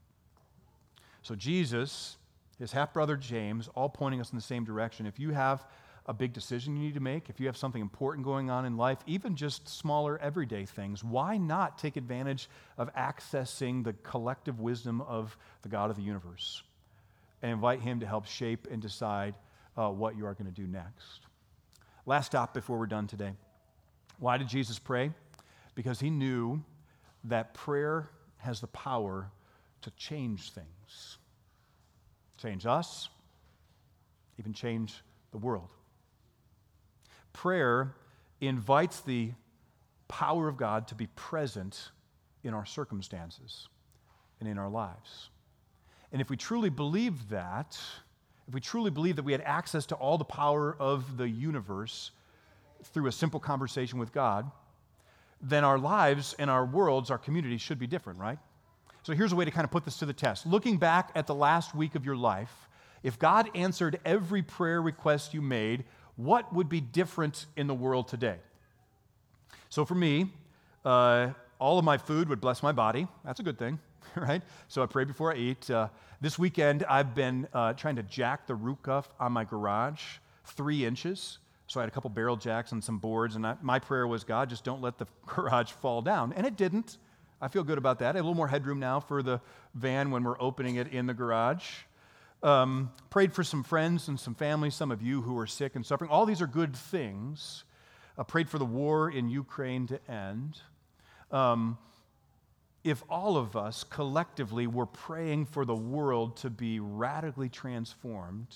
So, 1.22 1.34
Jesus, 1.34 2.16
his 2.58 2.72
half 2.72 2.92
brother 2.92 3.16
James, 3.16 3.68
all 3.74 3.88
pointing 3.88 4.20
us 4.20 4.30
in 4.30 4.36
the 4.36 4.42
same 4.42 4.64
direction. 4.64 5.06
If 5.06 5.18
you 5.18 5.30
have 5.30 5.66
a 6.06 6.14
big 6.14 6.32
decision 6.32 6.76
you 6.76 6.82
need 6.82 6.94
to 6.94 7.00
make, 7.00 7.28
if 7.28 7.38
you 7.38 7.46
have 7.46 7.56
something 7.56 7.80
important 7.80 8.24
going 8.24 8.50
on 8.50 8.64
in 8.64 8.76
life, 8.76 8.98
even 9.06 9.36
just 9.36 9.68
smaller 9.68 10.18
everyday 10.18 10.64
things, 10.64 11.04
why 11.04 11.36
not 11.36 11.78
take 11.78 11.96
advantage 11.96 12.48
of 12.78 12.92
accessing 12.94 13.84
the 13.84 13.92
collective 14.02 14.60
wisdom 14.60 15.00
of 15.02 15.36
the 15.62 15.68
God 15.68 15.90
of 15.90 15.96
the 15.96 16.02
universe? 16.02 16.62
And 17.42 17.52
invite 17.52 17.80
Him 17.80 18.00
to 18.00 18.06
help 18.06 18.26
shape 18.26 18.66
and 18.70 18.80
decide 18.80 19.34
uh, 19.76 19.88
what 19.88 20.16
you 20.16 20.26
are 20.26 20.34
going 20.34 20.52
to 20.52 20.60
do 20.60 20.66
next. 20.66 21.20
Last 22.06 22.26
stop 22.26 22.54
before 22.54 22.78
we're 22.78 22.86
done 22.86 23.06
today. 23.06 23.32
Why 24.18 24.36
did 24.36 24.48
Jesus 24.48 24.78
pray? 24.78 25.12
Because 25.74 26.00
He 26.00 26.10
knew 26.10 26.62
that 27.24 27.54
prayer 27.54 28.08
has 28.38 28.60
the 28.60 28.66
power 28.68 29.30
to 29.82 29.90
change 29.92 30.52
things, 30.52 31.18
change 32.40 32.66
us, 32.66 33.08
even 34.38 34.52
change 34.52 35.02
the 35.30 35.38
world. 35.38 35.68
Prayer 37.32 37.94
invites 38.40 39.00
the 39.00 39.32
power 40.08 40.48
of 40.48 40.56
God 40.56 40.88
to 40.88 40.94
be 40.94 41.06
present 41.08 41.90
in 42.42 42.54
our 42.54 42.66
circumstances 42.66 43.68
and 44.40 44.48
in 44.48 44.58
our 44.58 44.68
lives. 44.68 45.30
And 46.12 46.20
if 46.20 46.30
we 46.30 46.36
truly 46.36 46.70
believe 46.70 47.28
that, 47.28 47.78
if 48.48 48.54
we 48.54 48.60
truly 48.60 48.90
believe 48.90 49.16
that 49.16 49.22
we 49.22 49.32
had 49.32 49.42
access 49.42 49.86
to 49.86 49.94
all 49.94 50.18
the 50.18 50.24
power 50.24 50.76
of 50.78 51.16
the 51.16 51.28
universe 51.28 52.10
through 52.84 53.06
a 53.06 53.12
simple 53.12 53.38
conversation 53.38 53.98
with 53.98 54.12
God, 54.12 54.50
then 55.40 55.64
our 55.64 55.78
lives 55.78 56.34
and 56.38 56.50
our 56.50 56.64
worlds, 56.64 57.10
our 57.10 57.18
communities 57.18 57.60
should 57.60 57.78
be 57.78 57.86
different, 57.86 58.18
right? 58.18 58.38
So 59.02 59.14
here's 59.14 59.32
a 59.32 59.36
way 59.36 59.44
to 59.44 59.50
kind 59.50 59.64
of 59.64 59.70
put 59.70 59.84
this 59.84 59.96
to 59.98 60.06
the 60.06 60.12
test. 60.12 60.46
Looking 60.46 60.76
back 60.76 61.10
at 61.14 61.26
the 61.26 61.34
last 61.34 61.74
week 61.74 61.94
of 61.94 62.04
your 62.04 62.16
life, 62.16 62.68
if 63.02 63.18
God 63.18 63.48
answered 63.54 63.98
every 64.04 64.42
prayer 64.42 64.82
request 64.82 65.32
you 65.32 65.40
made, 65.40 65.84
what 66.16 66.52
would 66.52 66.68
be 66.68 66.80
different 66.80 67.46
in 67.56 67.66
the 67.66 67.74
world 67.74 68.08
today? 68.08 68.36
So 69.70 69.84
for 69.84 69.94
me, 69.94 70.30
uh, 70.84 71.30
all 71.58 71.78
of 71.78 71.84
my 71.84 71.96
food 71.96 72.28
would 72.28 72.40
bless 72.40 72.62
my 72.62 72.72
body. 72.72 73.06
That's 73.24 73.40
a 73.40 73.42
good 73.42 73.58
thing. 73.58 73.78
right? 74.16 74.42
So 74.68 74.82
I 74.82 74.86
pray 74.86 75.04
before 75.04 75.32
I 75.32 75.36
eat. 75.36 75.70
Uh, 75.70 75.88
this 76.20 76.38
weekend, 76.38 76.84
I've 76.84 77.14
been 77.14 77.48
uh, 77.52 77.72
trying 77.74 77.96
to 77.96 78.02
jack 78.02 78.46
the 78.46 78.54
roof 78.54 78.82
cuff 78.82 79.08
on 79.18 79.32
my 79.32 79.44
garage 79.44 80.02
three 80.44 80.84
inches. 80.84 81.38
So 81.66 81.78
I 81.78 81.84
had 81.84 81.88
a 81.88 81.92
couple 81.92 82.10
barrel 82.10 82.36
jacks 82.36 82.72
and 82.72 82.82
some 82.82 82.98
boards, 82.98 83.36
and 83.36 83.46
I, 83.46 83.56
my 83.62 83.78
prayer 83.78 84.06
was, 84.06 84.24
God, 84.24 84.50
just 84.50 84.64
don't 84.64 84.82
let 84.82 84.98
the 84.98 85.06
garage 85.26 85.70
fall 85.70 86.02
down. 86.02 86.32
And 86.32 86.46
it 86.46 86.56
didn't. 86.56 86.98
I 87.40 87.48
feel 87.48 87.62
good 87.62 87.78
about 87.78 88.00
that. 88.00 88.16
I 88.16 88.18
a 88.18 88.22
little 88.22 88.34
more 88.34 88.48
headroom 88.48 88.80
now 88.80 89.00
for 89.00 89.22
the 89.22 89.40
van 89.74 90.10
when 90.10 90.24
we're 90.24 90.40
opening 90.40 90.76
it 90.76 90.88
in 90.88 91.06
the 91.06 91.14
garage. 91.14 91.64
Um, 92.42 92.90
prayed 93.10 93.32
for 93.32 93.44
some 93.44 93.62
friends 93.62 94.08
and 94.08 94.18
some 94.18 94.34
family, 94.34 94.70
some 94.70 94.90
of 94.90 95.02
you 95.02 95.22
who 95.22 95.38
are 95.38 95.46
sick 95.46 95.76
and 95.76 95.84
suffering. 95.84 96.10
All 96.10 96.26
these 96.26 96.42
are 96.42 96.46
good 96.46 96.74
things. 96.74 97.64
Uh, 98.18 98.24
prayed 98.24 98.48
for 98.48 98.58
the 98.58 98.64
war 98.64 99.10
in 99.10 99.28
Ukraine 99.28 99.86
to 99.86 100.00
end. 100.10 100.58
Um, 101.30 101.78
if 102.82 103.02
all 103.10 103.36
of 103.36 103.56
us 103.56 103.84
collectively 103.84 104.66
were 104.66 104.86
praying 104.86 105.46
for 105.46 105.64
the 105.64 105.74
world 105.74 106.36
to 106.38 106.50
be 106.50 106.80
radically 106.80 107.48
transformed, 107.48 108.48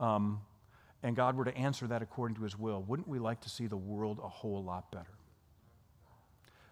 um, 0.00 0.40
and 1.02 1.14
God 1.14 1.36
were 1.36 1.44
to 1.44 1.56
answer 1.56 1.86
that 1.86 2.02
according 2.02 2.36
to 2.36 2.42
his 2.42 2.58
will, 2.58 2.82
wouldn't 2.82 3.08
we 3.08 3.18
like 3.18 3.40
to 3.42 3.48
see 3.48 3.66
the 3.66 3.76
world 3.76 4.18
a 4.22 4.28
whole 4.28 4.62
lot 4.62 4.90
better? 4.90 5.16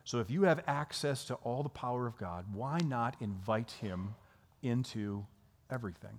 So, 0.05 0.19
if 0.19 0.31
you 0.31 0.43
have 0.43 0.63
access 0.67 1.25
to 1.27 1.35
all 1.37 1.63
the 1.63 1.69
power 1.69 2.07
of 2.07 2.19
God, 2.19 2.47
why 2.53 2.79
not 2.85 3.17
invite 3.21 3.71
him 3.71 4.15
into 4.63 5.25
everything? 5.71 6.19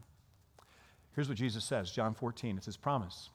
Here's 1.13 1.29
what 1.29 1.37
Jesus 1.37 1.63
says 1.63 1.91
John 1.91 2.13
14, 2.13 2.57
it's 2.57 2.65
his 2.65 2.77
promise. 2.77 3.29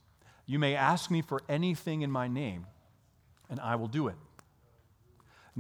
You 0.47 0.59
may 0.59 0.75
ask 0.75 1.11
me 1.11 1.23
for 1.23 1.41
anything 1.49 2.03
in 2.03 2.11
my 2.11 2.27
name, 2.27 2.67
and 3.49 3.61
I 3.61 3.77
will 3.77 3.89
do 3.89 4.09
it. 4.09 4.17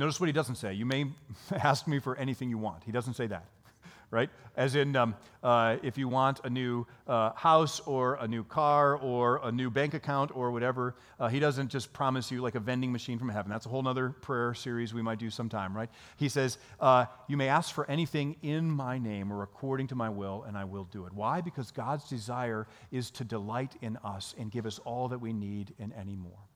Notice 0.01 0.19
what 0.19 0.29
he 0.29 0.33
doesn't 0.33 0.55
say. 0.55 0.73
You 0.73 0.87
may 0.87 1.05
ask 1.53 1.87
me 1.87 1.99
for 1.99 2.17
anything 2.17 2.49
you 2.49 2.57
want. 2.57 2.85
He 2.85 2.91
doesn't 2.91 3.15
say 3.15 3.27
that, 3.27 3.45
right? 4.11 4.31
As 4.57 4.75
in, 4.75 4.97
um, 4.97 5.15
uh, 5.43 5.77
if 5.83 5.99
you 5.99 6.09
want 6.09 6.41
a 6.43 6.49
new 6.49 6.87
uh, 7.07 7.35
house 7.35 7.81
or 7.81 8.15
a 8.15 8.27
new 8.27 8.43
car 8.43 8.97
or 8.97 9.43
a 9.45 9.53
new 9.53 9.69
bank 9.69 9.93
account 9.93 10.31
or 10.35 10.53
whatever, 10.53 10.95
uh, 11.19 11.29
he 11.29 11.39
doesn't 11.39 11.69
just 11.69 11.93
promise 11.93 12.31
you 12.31 12.41
like 12.41 12.55
a 12.55 12.61
vending 12.61 12.91
machine 12.91 13.19
from 13.19 13.29
heaven. 13.29 13.51
That's 13.51 13.67
a 13.67 13.69
whole 13.69 13.87
other 13.87 14.09
prayer 14.09 14.55
series 14.55 14.95
we 14.95 15.03
might 15.03 15.19
do 15.19 15.29
sometime, 15.29 15.77
right? 15.77 15.91
He 16.17 16.31
says, 16.31 16.57
uh, 16.81 17.05
You 17.29 17.37
may 17.37 17.49
ask 17.49 17.75
for 17.75 17.87
anything 17.91 18.37
in 18.41 18.71
my 18.71 18.97
name 18.97 19.31
or 19.31 19.43
according 19.43 19.89
to 19.89 19.97
my 19.97 20.09
will, 20.09 20.45
and 20.49 20.57
I 20.57 20.65
will 20.65 20.85
do 20.85 21.05
it. 21.05 21.13
Why? 21.13 21.43
Because 21.43 21.71
God's 21.73 22.09
desire 22.09 22.67
is 22.91 23.11
to 23.11 23.25
delight 23.25 23.77
in 23.83 23.99
us 23.99 24.35
and 24.39 24.51
give 24.51 24.65
us 24.65 24.79
all 24.79 25.09
that 25.09 25.19
we 25.19 25.35
need 25.35 25.75
and 25.79 25.93
any 25.93 26.17
more. 26.17 26.50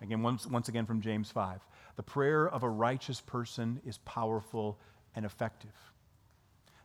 Again, 0.00 0.22
once, 0.22 0.46
once 0.46 0.68
again 0.68 0.86
from 0.86 1.00
James 1.00 1.30
5. 1.30 1.60
The 1.96 2.02
prayer 2.02 2.48
of 2.48 2.62
a 2.62 2.68
righteous 2.68 3.20
person 3.20 3.80
is 3.84 3.98
powerful 3.98 4.78
and 5.16 5.24
effective. 5.26 5.74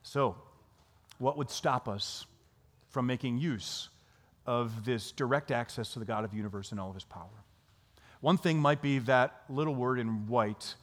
So, 0.01 0.35
what 1.19 1.37
would 1.37 1.49
stop 1.49 1.87
us 1.87 2.25
from 2.89 3.05
making 3.05 3.37
use 3.37 3.89
of 4.45 4.83
this 4.83 5.11
direct 5.11 5.51
access 5.51 5.93
to 5.93 5.99
the 5.99 6.05
God 6.05 6.25
of 6.25 6.31
the 6.31 6.37
universe 6.37 6.71
and 6.71 6.79
all 6.79 6.89
of 6.89 6.95
his 6.95 7.03
power? 7.03 7.43
One 8.21 8.37
thing 8.37 8.57
might 8.59 8.81
be 8.81 8.99
that 8.99 9.43
little 9.49 9.75
word 9.75 9.99
in 9.99 10.27
white, 10.27 10.75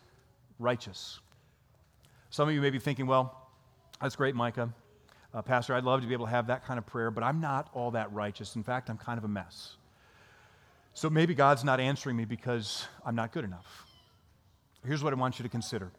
righteous. 0.58 1.18
Some 2.30 2.48
of 2.48 2.54
you 2.54 2.60
may 2.60 2.70
be 2.70 2.78
thinking, 2.78 3.06
well, 3.06 3.48
that's 4.00 4.14
great, 4.14 4.34
Micah. 4.34 4.72
Uh, 5.32 5.42
Pastor, 5.42 5.74
I'd 5.74 5.84
love 5.84 6.00
to 6.02 6.06
be 6.06 6.12
able 6.12 6.26
to 6.26 6.30
have 6.30 6.46
that 6.48 6.64
kind 6.64 6.78
of 6.78 6.86
prayer, 6.86 7.10
but 7.10 7.24
I'm 7.24 7.40
not 7.40 7.68
all 7.72 7.92
that 7.92 8.12
righteous. 8.12 8.56
In 8.56 8.62
fact, 8.62 8.90
I'm 8.90 8.98
kind 8.98 9.18
of 9.18 9.24
a 9.24 9.28
mess. 9.28 9.76
So 11.00 11.08
maybe 11.08 11.34
God's 11.34 11.64
not 11.64 11.80
answering 11.80 12.14
me 12.14 12.26
because 12.26 12.86
I'm 13.06 13.14
not 13.14 13.32
good 13.32 13.42
enough. 13.42 13.86
Here's 14.84 15.02
what 15.02 15.14
I 15.14 15.16
want 15.16 15.38
you 15.38 15.44
to 15.44 15.48
consider 15.48 15.90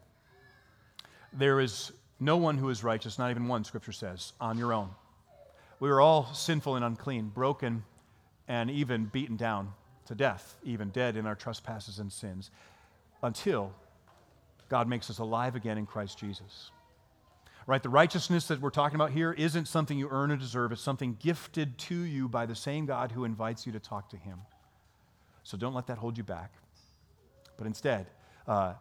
there 1.33 1.59
is 1.59 1.91
No 2.19 2.37
one 2.37 2.55
who 2.55 2.69
is 2.69 2.83
righteous, 2.83 3.17
not 3.17 3.31
even 3.31 3.47
one, 3.47 3.63
Scripture 3.63 3.93
says, 3.93 4.33
on 4.39 4.59
your 4.59 4.73
own. 4.73 4.91
We 5.79 5.89
are 5.89 5.99
all 5.99 6.31
sinful 6.35 6.75
and 6.75 6.85
unclean, 6.85 7.29
broken, 7.29 7.83
and 8.47 8.69
even 8.69 9.05
beaten 9.05 9.37
down 9.37 9.73
to 10.05 10.13
death, 10.13 10.55
even 10.63 10.89
dead 10.89 11.17
in 11.17 11.25
our 11.25 11.33
trespasses 11.33 11.97
and 11.97 12.13
sins, 12.13 12.51
until 13.23 13.73
God 14.69 14.87
makes 14.87 15.09
us 15.09 15.17
alive 15.17 15.55
again 15.55 15.79
in 15.79 15.87
Christ 15.87 16.19
Jesus. 16.19 16.69
Right? 17.65 17.81
The 17.81 17.89
righteousness 17.89 18.47
that 18.49 18.61
we're 18.61 18.69
talking 18.69 18.97
about 18.97 19.09
here 19.09 19.33
isn't 19.33 19.67
something 19.67 19.97
you 19.97 20.09
earn 20.11 20.29
or 20.29 20.37
deserve, 20.37 20.71
it's 20.71 20.79
something 20.79 21.17
gifted 21.19 21.79
to 21.79 21.95
you 21.95 22.27
by 22.27 22.45
the 22.45 22.53
same 22.53 22.85
God 22.85 23.11
who 23.11 23.25
invites 23.25 23.65
you 23.65 23.71
to 23.71 23.79
talk 23.79 24.07
to 24.11 24.17
Him. 24.17 24.37
So 25.43 25.57
don't 25.57 25.73
let 25.73 25.87
that 25.87 25.97
hold 25.97 26.17
you 26.17 26.23
back. 26.23 26.53
But 27.57 27.67
instead, 27.67 28.07
uh, 28.47 28.73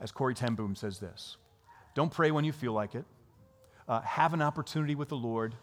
as 0.00 0.12
Corrie 0.12 0.34
ten 0.34 0.54
Boom 0.54 0.74
says 0.74 0.98
this 0.98 1.36
don't 1.94 2.10
pray 2.10 2.30
when 2.30 2.44
you 2.44 2.52
feel 2.52 2.72
like 2.72 2.94
it. 2.94 3.04
Uh, 3.86 4.00
have 4.00 4.32
an 4.32 4.42
opportunity 4.42 4.94
with 4.94 5.08
the 5.08 5.16
Lord, 5.16 5.54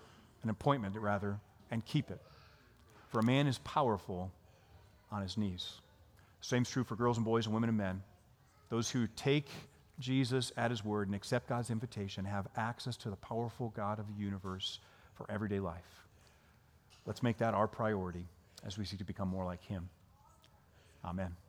an 0.44 0.50
appointment 0.50 0.96
rather, 0.98 1.40
and 1.72 1.84
keep 1.86 2.12
it. 2.12 2.22
For 3.10 3.20
a 3.20 3.24
man 3.24 3.48
is 3.48 3.58
powerful 3.60 4.32
on 5.12 5.22
his 5.22 5.38
knees. 5.38 5.82
Same's 6.40 6.70
true 6.70 6.84
for 6.84 6.96
girls 6.96 7.18
and 7.18 7.26
boys 7.26 7.46
and 7.46 7.54
women 7.54 7.70
and 7.70 7.78
men. 7.78 8.02
Those 8.70 8.90
who 8.90 9.08
take 9.16 9.50
Jesus 10.00 10.52
at 10.56 10.72
his 10.72 10.84
word 10.84 11.08
and 11.08 11.16
accept 11.16 11.50
God's 11.50 11.70
invitation 11.70 12.26
have 12.26 12.48
access 12.56 12.96
to 12.98 13.10
the 13.10 13.16
powerful 13.18 13.70
God 13.76 14.00
of 14.00 14.08
the 14.08 14.14
universe 14.14 14.80
for 15.14 15.30
everyday 15.30 15.60
life. 15.60 16.08
Let's 17.06 17.22
make 17.22 17.38
that 17.40 17.54
our 17.54 17.68
priority 17.68 18.26
as 18.66 18.78
we 18.78 18.86
seek 18.86 19.00
to 19.00 19.06
become 19.06 19.28
more 19.28 19.46
like 19.46 19.64
him. 19.64 19.90
Amen. 21.04 21.41